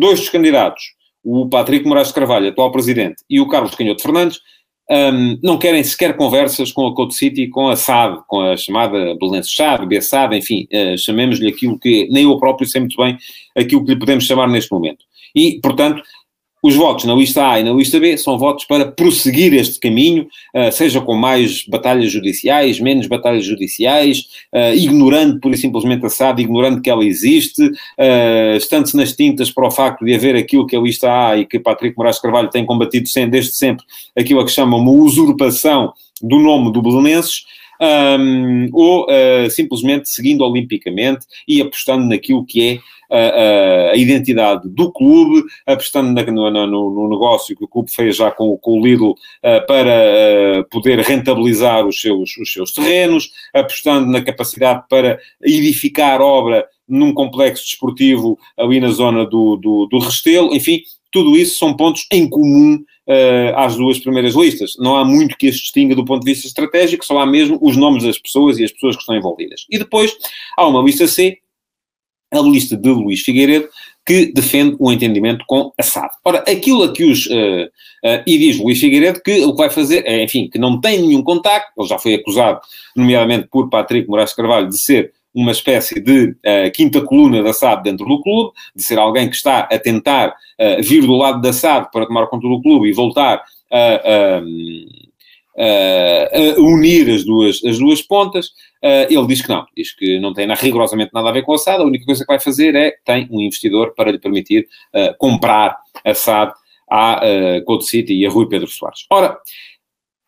dois 0.00 0.20
dos 0.20 0.28
candidatos, 0.28 0.82
o 1.22 1.48
Patrick 1.48 1.86
Moraes 1.86 2.08
de 2.08 2.14
Carvalho, 2.14 2.48
atual 2.48 2.72
presidente, 2.72 3.22
e 3.28 3.40
o 3.40 3.46
Carlos 3.46 3.74
Canhoto 3.74 4.02
Fernandes, 4.02 4.40
um, 4.90 5.38
não 5.40 5.56
querem 5.56 5.84
sequer 5.84 6.16
conversas 6.16 6.72
com 6.72 6.86
a 6.88 6.94
Code 6.94 7.14
City, 7.14 7.46
com 7.46 7.68
a 7.68 7.76
SAD, 7.76 8.22
com 8.26 8.40
a 8.40 8.56
chamada 8.56 9.14
Belenenses 9.20 9.54
SAD, 9.54 9.86
B-SAD, 9.86 10.36
enfim, 10.36 10.66
uh, 10.72 10.98
chamemos-lhe 10.98 11.48
aquilo 11.48 11.78
que 11.78 12.08
nem 12.10 12.24
eu 12.24 12.36
próprio 12.38 12.68
sei 12.68 12.80
muito 12.80 12.96
bem 12.96 13.16
aquilo 13.56 13.84
que 13.84 13.92
lhe 13.92 13.98
podemos 13.98 14.24
chamar 14.24 14.48
neste 14.48 14.72
momento. 14.72 15.04
E, 15.32 15.60
portanto, 15.62 16.02
os 16.62 16.74
votos 16.74 17.04
na 17.04 17.14
lista 17.14 17.48
A 17.48 17.60
e 17.60 17.64
na 17.64 17.72
lista 17.72 17.98
B 17.98 18.16
são 18.18 18.38
votos 18.38 18.64
para 18.64 18.90
prosseguir 18.90 19.54
este 19.54 19.80
caminho, 19.80 20.26
uh, 20.54 20.70
seja 20.70 21.00
com 21.00 21.14
mais 21.14 21.64
batalhas 21.66 22.12
judiciais, 22.12 22.78
menos 22.78 23.06
batalhas 23.06 23.44
judiciais, 23.44 24.26
uh, 24.52 24.74
ignorando 24.74 25.40
pura 25.40 25.54
e 25.54 25.58
simplesmente 25.58 26.04
a 26.04 26.10
SAD, 26.10 26.42
ignorando 26.42 26.80
que 26.80 26.90
ela 26.90 27.04
existe, 27.04 27.62
uh, 27.64 28.56
estando-se 28.56 28.96
nas 28.96 29.12
tintas 29.12 29.50
para 29.50 29.66
o 29.66 29.70
facto 29.70 30.04
de 30.04 30.14
haver 30.14 30.36
aquilo 30.36 30.66
que 30.66 30.76
a 30.76 30.80
lista 30.80 31.10
A 31.10 31.38
e 31.38 31.46
que 31.46 31.58
Patrick 31.58 31.96
Moraes 31.96 32.18
Carvalho 32.18 32.50
tem 32.50 32.66
combatido 32.66 33.08
desde 33.30 33.52
sempre, 33.52 33.84
aquilo 34.16 34.40
a 34.40 34.44
que 34.44 34.50
chama 34.50 34.76
uma 34.76 34.90
usurpação 34.90 35.92
do 36.20 36.38
nome 36.38 36.72
do 36.72 36.82
Belenenses, 36.82 37.44
um, 37.80 38.68
ou 38.72 39.06
uh, 39.06 39.50
simplesmente 39.50 40.08
seguindo 40.08 40.42
olimpicamente 40.42 41.26
e 41.48 41.60
apostando 41.62 42.06
naquilo 42.06 42.44
que 42.44 42.68
é 42.72 42.78
a, 43.10 43.90
a, 43.90 43.96
identidade 43.96 44.68
do 44.68 44.92
clube, 44.92 45.42
apostando 45.66 46.12
na, 46.12 46.22
no, 46.30 46.50
no, 46.66 46.90
no, 46.90 47.08
negócio 47.08 47.56
que 47.56 47.64
o 47.64 47.68
clube 47.68 47.90
fez 47.90 48.16
já 48.16 48.30
com, 48.30 48.56
com 48.58 48.78
o 48.78 48.84
Lidl 48.84 49.10
uh, 49.10 49.66
para 49.66 50.60
uh, 50.60 50.64
poder 50.70 51.00
rentabilizar 51.00 51.86
os 51.86 52.00
seus, 52.00 52.36
os 52.36 52.52
seus 52.52 52.72
terrenos, 52.72 53.30
apostando 53.52 54.06
na 54.06 54.22
capacidade 54.22 54.84
para 54.88 55.18
edificar 55.42 56.20
obra 56.20 56.66
num 56.88 57.12
complexo 57.12 57.64
desportivo 57.64 58.38
ali 58.58 58.80
na 58.80 58.88
zona 58.88 59.24
do, 59.24 59.56
do, 59.56 59.86
do 59.86 59.98
Restelo, 59.98 60.54
enfim, 60.54 60.82
tudo 61.10 61.36
isso 61.36 61.58
são 61.58 61.76
pontos 61.76 62.06
em 62.12 62.28
comum 62.28 62.76
uh, 62.76 63.56
às 63.56 63.76
duas 63.76 63.98
primeiras 63.98 64.34
listas. 64.34 64.72
Não 64.78 64.96
há 64.96 65.04
muito 65.04 65.36
que 65.36 65.48
as 65.48 65.56
distinga 65.56 65.94
do 65.94 66.04
ponto 66.04 66.24
de 66.24 66.32
vista 66.32 66.46
estratégico, 66.46 67.04
só 67.04 67.18
há 67.18 67.26
mesmo 67.26 67.58
os 67.60 67.76
nomes 67.76 68.04
das 68.04 68.18
pessoas 68.18 68.58
e 68.58 68.64
as 68.64 68.72
pessoas 68.72 68.96
que 68.96 69.02
estão 69.02 69.16
envolvidas. 69.16 69.66
E 69.70 69.78
depois 69.78 70.16
há 70.56 70.66
uma 70.66 70.82
lista 70.82 71.06
C, 71.06 71.38
a 72.32 72.40
lista 72.40 72.76
de 72.76 72.88
Luís 72.88 73.20
Figueiredo, 73.20 73.68
que 74.06 74.32
defende 74.32 74.76
o 74.78 74.88
um 74.88 74.92
entendimento 74.92 75.44
com 75.46 75.72
a 75.78 75.82
SAD. 75.82 76.10
Ora, 76.24 76.38
aquilo 76.38 76.84
a 76.84 76.92
que 76.92 77.04
os... 77.04 77.26
Uh, 77.26 77.66
uh, 78.04 78.22
e 78.26 78.38
diz 78.38 78.58
Luís 78.58 78.80
Figueiredo 78.80 79.20
que 79.22 79.44
o 79.44 79.52
que 79.52 79.58
vai 79.58 79.70
fazer 79.70 80.04
é, 80.06 80.22
enfim, 80.22 80.48
que 80.48 80.58
não 80.58 80.80
tem 80.80 81.00
nenhum 81.00 81.22
contacto, 81.22 81.72
ele 81.78 81.88
já 81.88 81.98
foi 81.98 82.14
acusado, 82.14 82.60
nomeadamente 82.96 83.48
por 83.48 83.68
Patrick 83.68 84.08
Moraes 84.08 84.32
Carvalho, 84.32 84.68
de 84.68 84.80
ser 84.80 85.12
uma 85.34 85.52
espécie 85.52 86.00
de 86.00 86.30
uh, 86.30 86.70
quinta 86.74 87.00
coluna 87.00 87.42
da 87.42 87.52
SAD 87.52 87.82
dentro 87.84 88.06
do 88.06 88.20
clube, 88.20 88.52
de 88.74 88.82
ser 88.82 88.98
alguém 88.98 89.28
que 89.28 89.36
está 89.36 89.60
a 89.60 89.78
tentar 89.78 90.30
uh, 90.30 90.82
vir 90.82 91.02
do 91.02 91.16
lado 91.16 91.40
da 91.40 91.52
SAD 91.52 91.90
para 91.92 92.06
tomar 92.06 92.26
conta 92.26 92.48
do 92.48 92.60
clube 92.60 92.88
e 92.88 92.92
voltar 92.92 93.42
a, 93.72 93.78
a, 93.78 94.38
a 95.58 96.60
unir 96.60 97.08
as 97.10 97.24
duas, 97.24 97.64
as 97.64 97.78
duas 97.78 98.02
pontas. 98.02 98.48
Uh, 98.82 99.06
ele 99.08 99.26
diz 99.26 99.42
que 99.42 99.48
não, 99.48 99.66
diz 99.76 99.94
que 99.94 100.18
não 100.18 100.32
tem 100.32 100.48
rigorosamente 100.54 101.10
nada 101.12 101.28
a 101.28 101.32
ver 101.32 101.42
com 101.42 101.54
a 101.54 101.58
SAD, 101.58 101.82
a 101.82 101.86
única 101.86 102.04
coisa 102.04 102.24
que 102.24 102.32
vai 102.32 102.40
fazer 102.40 102.74
é 102.74 102.94
tem 103.04 103.28
um 103.30 103.40
investidor 103.40 103.94
para 103.94 104.10
lhe 104.10 104.18
permitir 104.18 104.66
comprar 105.18 105.76
a 106.04 106.14
SAD 106.14 106.52
à 106.90 107.20
uh, 107.24 107.64
Code 107.64 107.86
City 107.86 108.14
e 108.14 108.26
a 108.26 108.30
Rui 108.30 108.48
Pedro 108.48 108.66
Soares. 108.66 109.06
Ora, 109.08 109.38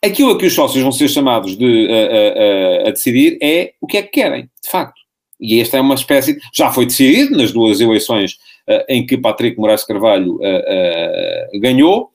Aquilo 0.05 0.33
a 0.33 0.39
que 0.39 0.47
os 0.47 0.55
sócios 0.55 0.83
vão 0.83 0.91
ser 0.91 1.09
chamados 1.09 1.57
de, 1.57 1.89
a, 1.89 2.87
a, 2.87 2.89
a, 2.89 2.91
decidir 2.91 3.39
é 3.41 3.73
o 3.81 3.87
que 3.87 3.99
é 3.99 4.03
que 4.03 4.09
querem, 4.09 4.51
de 4.63 4.69
facto. 4.69 5.01
E 5.41 5.61
esta 5.61 5.77
é 5.77 5.81
uma 5.81 5.95
espécie. 5.95 6.39
Já 6.53 6.73
foi 6.73 6.87
decidido 6.87 7.37
nas 7.37 7.53
duas 7.53 7.81
eleições 7.81 8.33
uh, 8.69 8.85
em 8.89 9.07
que 9.07 9.17
Patrick 9.17 9.59
Moraes 9.59 9.85
Carvalho 9.85 10.37
uh, 10.37 11.57
uh, 11.57 11.61
ganhou. 11.61 12.11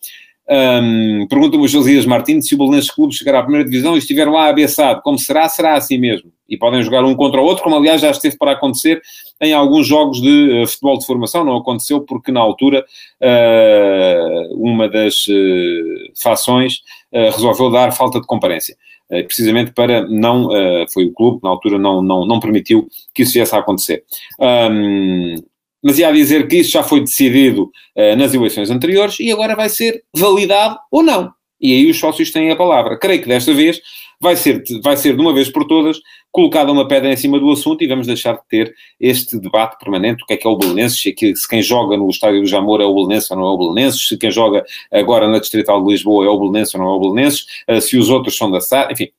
Um, 0.49 1.27
Pergunta-me 1.29 1.63
o 1.63 1.67
Josias 1.67 2.05
Martins 2.05 2.47
se 2.47 2.55
o 2.55 2.57
Belenenses 2.57 2.91
Clube 2.91 3.13
chegar 3.13 3.35
à 3.35 3.41
primeira 3.41 3.65
divisão 3.65 3.95
e 3.95 3.99
estiver 3.99 4.29
lá 4.29 4.49
abeçado. 4.49 5.01
Como 5.01 5.17
será? 5.17 5.47
Será 5.47 5.75
assim 5.75 5.97
mesmo. 5.97 6.31
E 6.49 6.57
podem 6.57 6.81
jogar 6.81 7.03
um 7.03 7.15
contra 7.15 7.41
o 7.41 7.45
outro, 7.45 7.63
como 7.63 7.75
aliás 7.75 8.01
já 8.01 8.11
esteve 8.11 8.37
para 8.37 8.51
acontecer 8.51 9.01
em 9.41 9.53
alguns 9.53 9.87
jogos 9.87 10.21
de 10.21 10.63
uh, 10.63 10.67
futebol 10.67 10.97
de 10.97 11.05
formação. 11.05 11.43
Não 11.43 11.57
aconteceu 11.57 12.01
porque 12.01 12.31
na 12.31 12.39
altura 12.39 12.85
uh, 13.21 14.55
uma 14.55 14.89
das 14.89 15.27
uh, 15.27 16.21
fações 16.21 16.81
resolveu 17.11 17.71
dar 17.71 17.93
falta 17.93 18.19
de 18.19 18.27
comparência. 18.27 18.75
precisamente 19.07 19.71
para 19.71 20.05
não, 20.07 20.49
foi 20.93 21.05
o 21.05 21.13
clube 21.13 21.39
na 21.41 21.49
altura 21.49 21.79
não, 21.79 22.01
não, 22.01 22.25
não 22.25 22.37
permitiu 22.37 22.85
que 23.13 23.23
isso 23.23 23.33
viesse 23.33 23.55
a 23.55 23.59
acontecer. 23.59 24.03
Um, 24.37 25.35
mas 25.81 25.97
ia 25.97 26.11
dizer 26.11 26.49
que 26.49 26.57
isso 26.57 26.71
já 26.71 26.83
foi 26.83 26.99
decidido 26.99 27.71
nas 28.17 28.33
eleições 28.33 28.69
anteriores 28.69 29.21
e 29.21 29.31
agora 29.31 29.55
vai 29.55 29.69
ser 29.69 30.03
validado 30.13 30.77
ou 30.91 31.01
não. 31.01 31.31
E 31.59 31.73
aí 31.73 31.89
os 31.89 31.99
sócios 31.99 32.31
têm 32.31 32.51
a 32.51 32.55
palavra. 32.55 32.97
Creio 32.97 33.21
que 33.21 33.27
desta 33.27 33.53
vez 33.53 33.81
vai 34.19 34.35
ser, 34.35 34.63
vai 34.83 34.97
ser 34.97 35.15
de 35.15 35.21
uma 35.21 35.33
vez 35.33 35.49
por 35.49 35.65
todas 35.65 35.99
colocada 36.31 36.71
uma 36.71 36.87
pedra 36.87 37.11
em 37.11 37.17
cima 37.17 37.39
do 37.39 37.51
assunto 37.51 37.83
e 37.83 37.87
vamos 37.87 38.05
deixar 38.05 38.33
de 38.33 38.47
ter 38.47 38.73
este 38.99 39.39
debate 39.39 39.77
permanente, 39.79 40.23
o 40.23 40.25
que 40.27 40.33
é 40.33 40.37
que 40.37 40.47
é 40.47 40.49
o 40.49 40.55
Belenenses, 40.55 41.01
se, 41.01 41.13
se 41.35 41.47
quem 41.47 41.61
joga 41.61 41.97
no 41.97 42.09
Estádio 42.09 42.41
do 42.41 42.47
Jamor 42.47 42.81
é 42.81 42.85
o 42.85 42.93
Belenenses 42.93 43.31
ou 43.31 43.37
não 43.37 43.47
é 43.47 43.49
o 43.49 43.57
Belenenses, 43.57 44.07
se 44.07 44.17
quem 44.17 44.29
joga 44.29 44.63
agora 44.91 45.27
na 45.27 45.39
Distrital 45.39 45.83
de 45.83 45.91
Lisboa 45.91 46.25
é 46.25 46.29
o 46.29 46.39
Belenenses 46.39 46.75
ou 46.75 46.81
não 46.81 46.89
é 46.89 46.95
o 46.95 46.99
Belenenses, 46.99 47.45
uh, 47.69 47.81
se 47.81 47.97
os 47.97 48.09
outros 48.09 48.37
são 48.37 48.51
da 48.51 48.61
SAD, 48.61 48.93
enfim, 48.93 49.09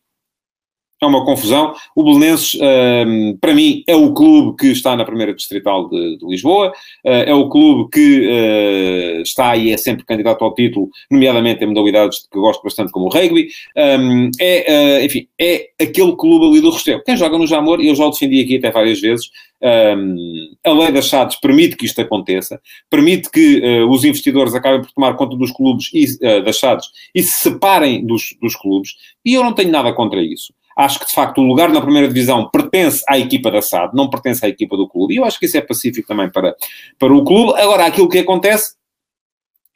é 1.00 1.06
uma 1.06 1.24
confusão. 1.24 1.74
O 1.94 2.02
Belenenses, 2.02 2.58
um, 2.60 3.36
para 3.40 3.54
mim, 3.54 3.84
é 3.86 3.94
o 3.94 4.12
clube 4.12 4.56
que 4.56 4.66
está 4.66 4.96
na 4.96 5.04
primeira 5.04 5.34
distrital 5.34 5.88
de, 5.88 6.18
de 6.18 6.26
Lisboa, 6.26 6.72
uh, 7.04 7.08
é 7.08 7.34
o 7.34 7.48
clube 7.48 7.88
que 7.90 8.26
uh, 8.26 9.22
está 9.22 9.56
e 9.56 9.72
é 9.72 9.76
sempre 9.76 10.04
candidato 10.04 10.44
ao 10.44 10.54
título, 10.54 10.90
nomeadamente 11.10 11.62
em 11.62 11.68
modalidades 11.68 12.26
que 12.30 12.38
gosto 12.38 12.62
bastante, 12.62 12.92
como 12.92 13.06
o 13.06 13.08
rugby. 13.08 13.48
Um, 13.76 14.30
é, 14.40 15.00
uh, 15.00 15.04
enfim, 15.04 15.28
é 15.38 15.68
aquele 15.80 16.16
clube 16.16 16.46
ali 16.46 16.60
do 16.60 16.70
Restelo. 16.70 17.02
Quem 17.04 17.16
joga 17.16 17.38
no 17.38 17.46
Jamor, 17.46 17.80
e 17.80 17.88
eu 17.88 17.94
já 17.94 18.04
o 18.04 18.10
defendi 18.10 18.42
aqui 18.42 18.56
até 18.56 18.70
várias 18.70 19.00
vezes, 19.00 19.30
um, 19.60 20.50
a 20.64 20.72
lei 20.72 20.92
das 20.92 21.06
SADs 21.06 21.36
permite 21.36 21.76
que 21.76 21.86
isto 21.86 22.00
aconteça, 22.00 22.60
permite 22.88 23.28
que 23.30 23.60
os 23.88 24.04
investidores 24.04 24.54
acabem 24.54 24.82
por 24.82 24.92
tomar 24.92 25.14
conta 25.14 25.36
dos 25.36 25.50
clubes 25.50 25.90
e 25.92 26.06
das 26.42 26.60
SADs 26.60 26.86
e 27.12 27.22
se 27.22 27.42
separem 27.42 28.06
dos, 28.06 28.36
dos 28.40 28.54
clubes, 28.54 28.92
e 29.24 29.34
eu 29.34 29.42
não 29.42 29.52
tenho 29.52 29.72
nada 29.72 29.92
contra 29.92 30.22
isso. 30.22 30.52
Acho 30.78 31.00
que, 31.00 31.06
de 31.06 31.12
facto, 31.12 31.40
o 31.40 31.44
lugar 31.44 31.70
na 31.70 31.80
primeira 31.80 32.06
divisão 32.06 32.48
pertence 32.48 33.02
à 33.08 33.18
equipa 33.18 33.50
da 33.50 33.60
SAD, 33.60 33.96
não 33.96 34.08
pertence 34.08 34.46
à 34.46 34.48
equipa 34.48 34.76
do 34.76 34.88
clube. 34.88 35.12
E 35.12 35.16
eu 35.16 35.24
acho 35.24 35.36
que 35.36 35.46
isso 35.46 35.56
é 35.56 35.60
pacífico 35.60 36.06
também 36.06 36.30
para, 36.30 36.54
para 36.96 37.12
o 37.12 37.24
clube. 37.24 37.60
Agora, 37.60 37.84
aquilo 37.84 38.08
que 38.08 38.20
acontece 38.20 38.76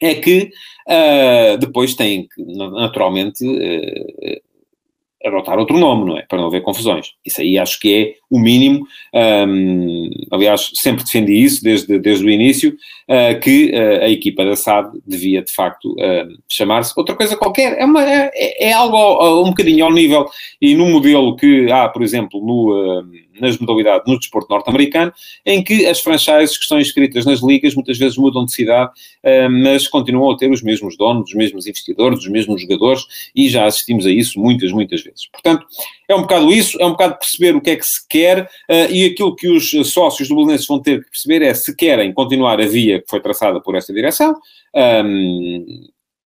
é 0.00 0.14
que 0.14 0.50
uh, 0.88 1.58
depois 1.58 1.94
tem 1.94 2.28
que, 2.28 2.44
naturalmente, 2.44 3.44
uh, 3.44 4.51
adotar 5.24 5.58
outro 5.58 5.78
nome, 5.78 6.04
não 6.04 6.18
é? 6.18 6.22
Para 6.22 6.38
não 6.38 6.46
haver 6.46 6.62
confusões. 6.62 7.12
Isso 7.24 7.40
aí 7.40 7.58
acho 7.58 7.78
que 7.80 7.94
é 7.94 8.14
o 8.30 8.38
mínimo. 8.38 8.86
Um, 9.14 10.10
aliás, 10.30 10.70
sempre 10.74 11.04
defendi 11.04 11.34
isso 11.34 11.62
desde, 11.62 11.98
desde 11.98 12.24
o 12.24 12.30
início, 12.30 12.76
uh, 13.08 13.38
que 13.40 13.70
uh, 13.70 14.04
a 14.04 14.08
equipa 14.08 14.44
da 14.44 14.56
SAD 14.56 14.98
devia, 15.06 15.42
de 15.42 15.52
facto, 15.52 15.92
uh, 15.92 16.38
chamar-se 16.48 16.92
outra 16.96 17.14
coisa 17.14 17.36
qualquer. 17.36 17.78
É, 17.78 17.84
uma, 17.84 18.02
é, 18.04 18.68
é 18.68 18.72
algo 18.72 19.42
um 19.42 19.50
bocadinho 19.50 19.84
ao 19.84 19.92
nível 19.92 20.26
e 20.60 20.74
no 20.74 20.86
modelo 20.88 21.36
que 21.36 21.70
há, 21.70 21.88
por 21.88 22.02
exemplo, 22.02 22.40
no 22.44 23.04
nas 23.40 23.58
modalidades 23.58 24.06
no 24.06 24.18
desporto 24.18 24.48
norte-americano, 24.50 25.12
em 25.44 25.62
que 25.62 25.86
as 25.86 26.00
franchises 26.00 26.56
que 26.56 26.64
estão 26.64 26.80
inscritas 26.80 27.24
nas 27.24 27.40
ligas 27.40 27.74
muitas 27.74 27.98
vezes 27.98 28.16
mudam 28.16 28.44
de 28.44 28.52
cidade, 28.52 28.90
eh, 29.22 29.48
mas 29.48 29.88
continuam 29.88 30.30
a 30.30 30.36
ter 30.36 30.50
os 30.50 30.62
mesmos 30.62 30.96
donos, 30.96 31.30
os 31.30 31.34
mesmos 31.34 31.66
investidores, 31.66 32.20
os 32.20 32.28
mesmos 32.28 32.60
jogadores, 32.62 33.02
e 33.34 33.48
já 33.48 33.66
assistimos 33.66 34.06
a 34.06 34.10
isso 34.10 34.38
muitas, 34.38 34.72
muitas 34.72 35.02
vezes. 35.02 35.28
Portanto, 35.30 35.66
é 36.08 36.14
um 36.14 36.22
bocado 36.22 36.52
isso, 36.52 36.80
é 36.80 36.86
um 36.86 36.90
bocado 36.90 37.18
perceber 37.18 37.56
o 37.56 37.60
que 37.60 37.70
é 37.70 37.76
que 37.76 37.84
se 37.84 38.06
quer, 38.08 38.48
eh, 38.68 38.90
e 38.90 39.04
aquilo 39.06 39.34
que 39.34 39.48
os 39.48 39.70
sócios 39.90 40.28
do 40.28 40.36
Belenenses 40.36 40.66
vão 40.66 40.80
ter 40.80 41.02
que 41.02 41.10
perceber 41.10 41.42
é 41.42 41.54
se 41.54 41.74
querem 41.74 42.12
continuar 42.12 42.60
a 42.60 42.66
via 42.66 43.00
que 43.00 43.08
foi 43.08 43.20
traçada 43.20 43.60
por 43.60 43.74
esta 43.74 43.92
direção, 43.92 44.34
ehm, 44.74 45.64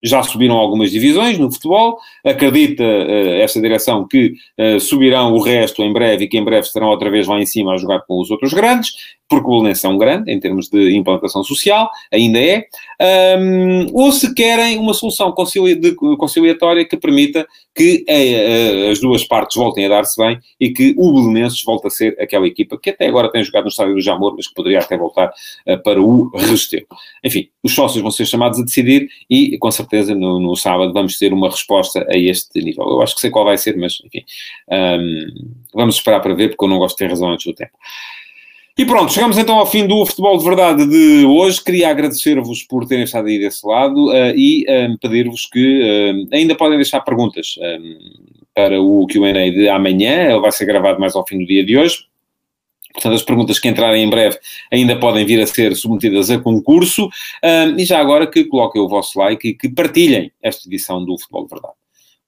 já 0.05 0.23
subiram 0.23 0.57
algumas 0.57 0.90
divisões 0.90 1.38
no 1.38 1.51
futebol, 1.51 1.99
acredita 2.23 2.85
uh, 2.85 3.40
esta 3.40 3.59
direção 3.59 4.07
que 4.07 4.35
uh, 4.61 4.79
subirão 4.79 5.33
o 5.33 5.40
resto 5.40 5.83
em 5.83 5.93
breve 5.93 6.25
e 6.25 6.29
que 6.29 6.37
em 6.37 6.45
breve 6.45 6.67
estarão 6.67 6.88
outra 6.88 7.11
vez 7.11 7.27
lá 7.27 7.40
em 7.40 7.47
cima 7.47 7.73
a 7.73 7.79
jogar 7.79 8.01
com 8.01 8.21
os 8.21 8.31
outros 8.31 8.53
grandes, 8.53 8.93
porque 9.27 9.49
o 9.49 9.51
Belenense 9.51 9.87
é 9.87 9.88
um 9.88 9.97
grande 9.97 10.31
em 10.31 10.38
termos 10.38 10.69
de 10.69 10.95
implantação 10.95 11.43
social, 11.43 11.90
ainda 12.12 12.38
é, 12.38 12.67
um, 13.38 13.87
ou 13.95 14.12
se 14.12 14.35
querem 14.35 14.79
uma 14.79 14.93
solução 14.93 15.33
concili 15.33 15.81
conciliatória 16.19 16.85
que 16.85 16.97
permita 16.97 17.47
que 17.74 18.04
uh, 18.08 18.90
as 18.90 19.00
duas 19.00 19.24
partes 19.24 19.56
voltem 19.56 19.87
a 19.87 19.88
dar-se 19.88 20.20
bem 20.20 20.38
e 20.60 20.70
que 20.70 20.94
o 20.96 21.12
Belenenses 21.12 21.62
volte 21.64 21.87
a 21.87 21.90
ser 21.90 22.16
aquela 22.20 22.46
equipa 22.46 22.78
que 22.78 22.90
até 22.90 23.06
agora 23.06 23.30
tem 23.30 23.42
jogado 23.42 23.64
no 23.64 23.68
estádio 23.68 23.94
do 23.94 24.00
Jamor, 24.00 24.34
mas 24.37 24.46
que 24.46 24.54
poderia 24.54 24.78
até 24.78 24.96
voltar 24.96 25.32
para 25.82 26.00
o 26.00 26.30
Restelo. 26.37 26.87
Enfim, 27.22 27.48
os 27.62 27.74
sócios 27.74 28.02
vão 28.02 28.10
ser 28.10 28.26
chamados 28.26 28.60
a 28.60 28.64
decidir 28.64 29.08
e, 29.28 29.56
com 29.58 29.70
certeza, 29.70 30.14
no, 30.14 30.38
no, 30.38 30.54
sábado 30.54 30.92
vamos 30.92 31.18
ter 31.18 31.32
uma 31.32 31.50
resposta 31.50 32.06
a 32.08 32.16
este 32.16 32.60
nível. 32.62 32.84
Eu 32.88 33.02
acho 33.02 33.14
que 33.14 33.20
sei 33.20 33.30
qual 33.30 33.44
vai 33.44 33.56
ser, 33.56 33.76
mas, 33.76 33.98
enfim, 34.04 34.24
um, 34.70 35.26
vamos 35.74 35.96
esperar 35.96 36.20
para 36.20 36.34
ver, 36.34 36.50
porque 36.50 36.64
eu 36.64 36.68
não 36.68 36.78
gosto 36.78 36.96
de 36.96 37.04
ter 37.04 37.10
razão 37.10 37.30
antes 37.30 37.46
do 37.46 37.54
tempo. 37.54 37.72
E 38.76 38.84
pronto, 38.84 39.12
chegamos 39.12 39.38
então 39.38 39.56
ao 39.56 39.66
fim 39.66 39.87
do 39.87 40.04
Futebol 40.04 40.37
de 40.37 40.44
Verdade 40.44 40.84
de 40.84 41.24
hoje. 41.24 41.62
Queria 41.62 41.90
agradecer-vos 41.90 42.64
por 42.64 42.84
terem 42.84 43.04
estado 43.04 43.28
aí 43.28 43.38
desse 43.38 43.64
lado 43.64 44.08
uh, 44.08 44.34
e 44.34 44.66
um, 44.68 44.96
pedir-vos 44.96 45.46
que 45.46 45.80
uh, 45.80 46.34
ainda 46.34 46.56
podem 46.56 46.76
deixar 46.76 47.00
perguntas 47.02 47.54
um, 47.56 47.98
para 48.52 48.82
o 48.82 49.06
QA 49.06 49.52
de 49.52 49.68
amanhã. 49.68 50.24
Ele 50.24 50.40
vai 50.40 50.50
ser 50.50 50.64
gravado 50.64 50.98
mais 50.98 51.14
ao 51.14 51.24
fim 51.24 51.38
do 51.38 51.46
dia 51.46 51.64
de 51.64 51.78
hoje. 51.78 52.06
Portanto, 52.92 53.14
as 53.14 53.22
perguntas 53.22 53.60
que 53.60 53.68
entrarem 53.68 54.02
em 54.02 54.10
breve 54.10 54.40
ainda 54.72 54.98
podem 54.98 55.24
vir 55.24 55.40
a 55.40 55.46
ser 55.46 55.76
submetidas 55.76 56.28
a 56.28 56.40
concurso. 56.40 57.08
Um, 57.44 57.78
e 57.78 57.84
já 57.84 58.00
agora 58.00 58.26
que 58.26 58.42
coloquem 58.42 58.82
o 58.82 58.88
vosso 58.88 59.16
like 59.20 59.50
e 59.50 59.54
que 59.54 59.68
partilhem 59.68 60.32
esta 60.42 60.68
edição 60.68 61.04
do 61.04 61.16
Futebol 61.16 61.44
de 61.44 61.50
Verdade. 61.50 61.74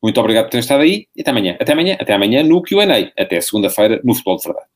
Muito 0.00 0.20
obrigado 0.20 0.44
por 0.44 0.50
terem 0.50 0.60
estado 0.60 0.82
aí 0.82 1.08
e 1.16 1.22
até 1.22 1.30
amanhã. 1.32 1.56
Até 1.58 1.72
amanhã, 1.72 1.96
até 1.98 2.14
amanhã 2.14 2.44
no 2.44 2.62
QA. 2.62 3.12
Até 3.18 3.40
segunda-feira 3.40 4.00
no 4.04 4.14
Futebol 4.14 4.36
de 4.36 4.44
Verdade. 4.44 4.75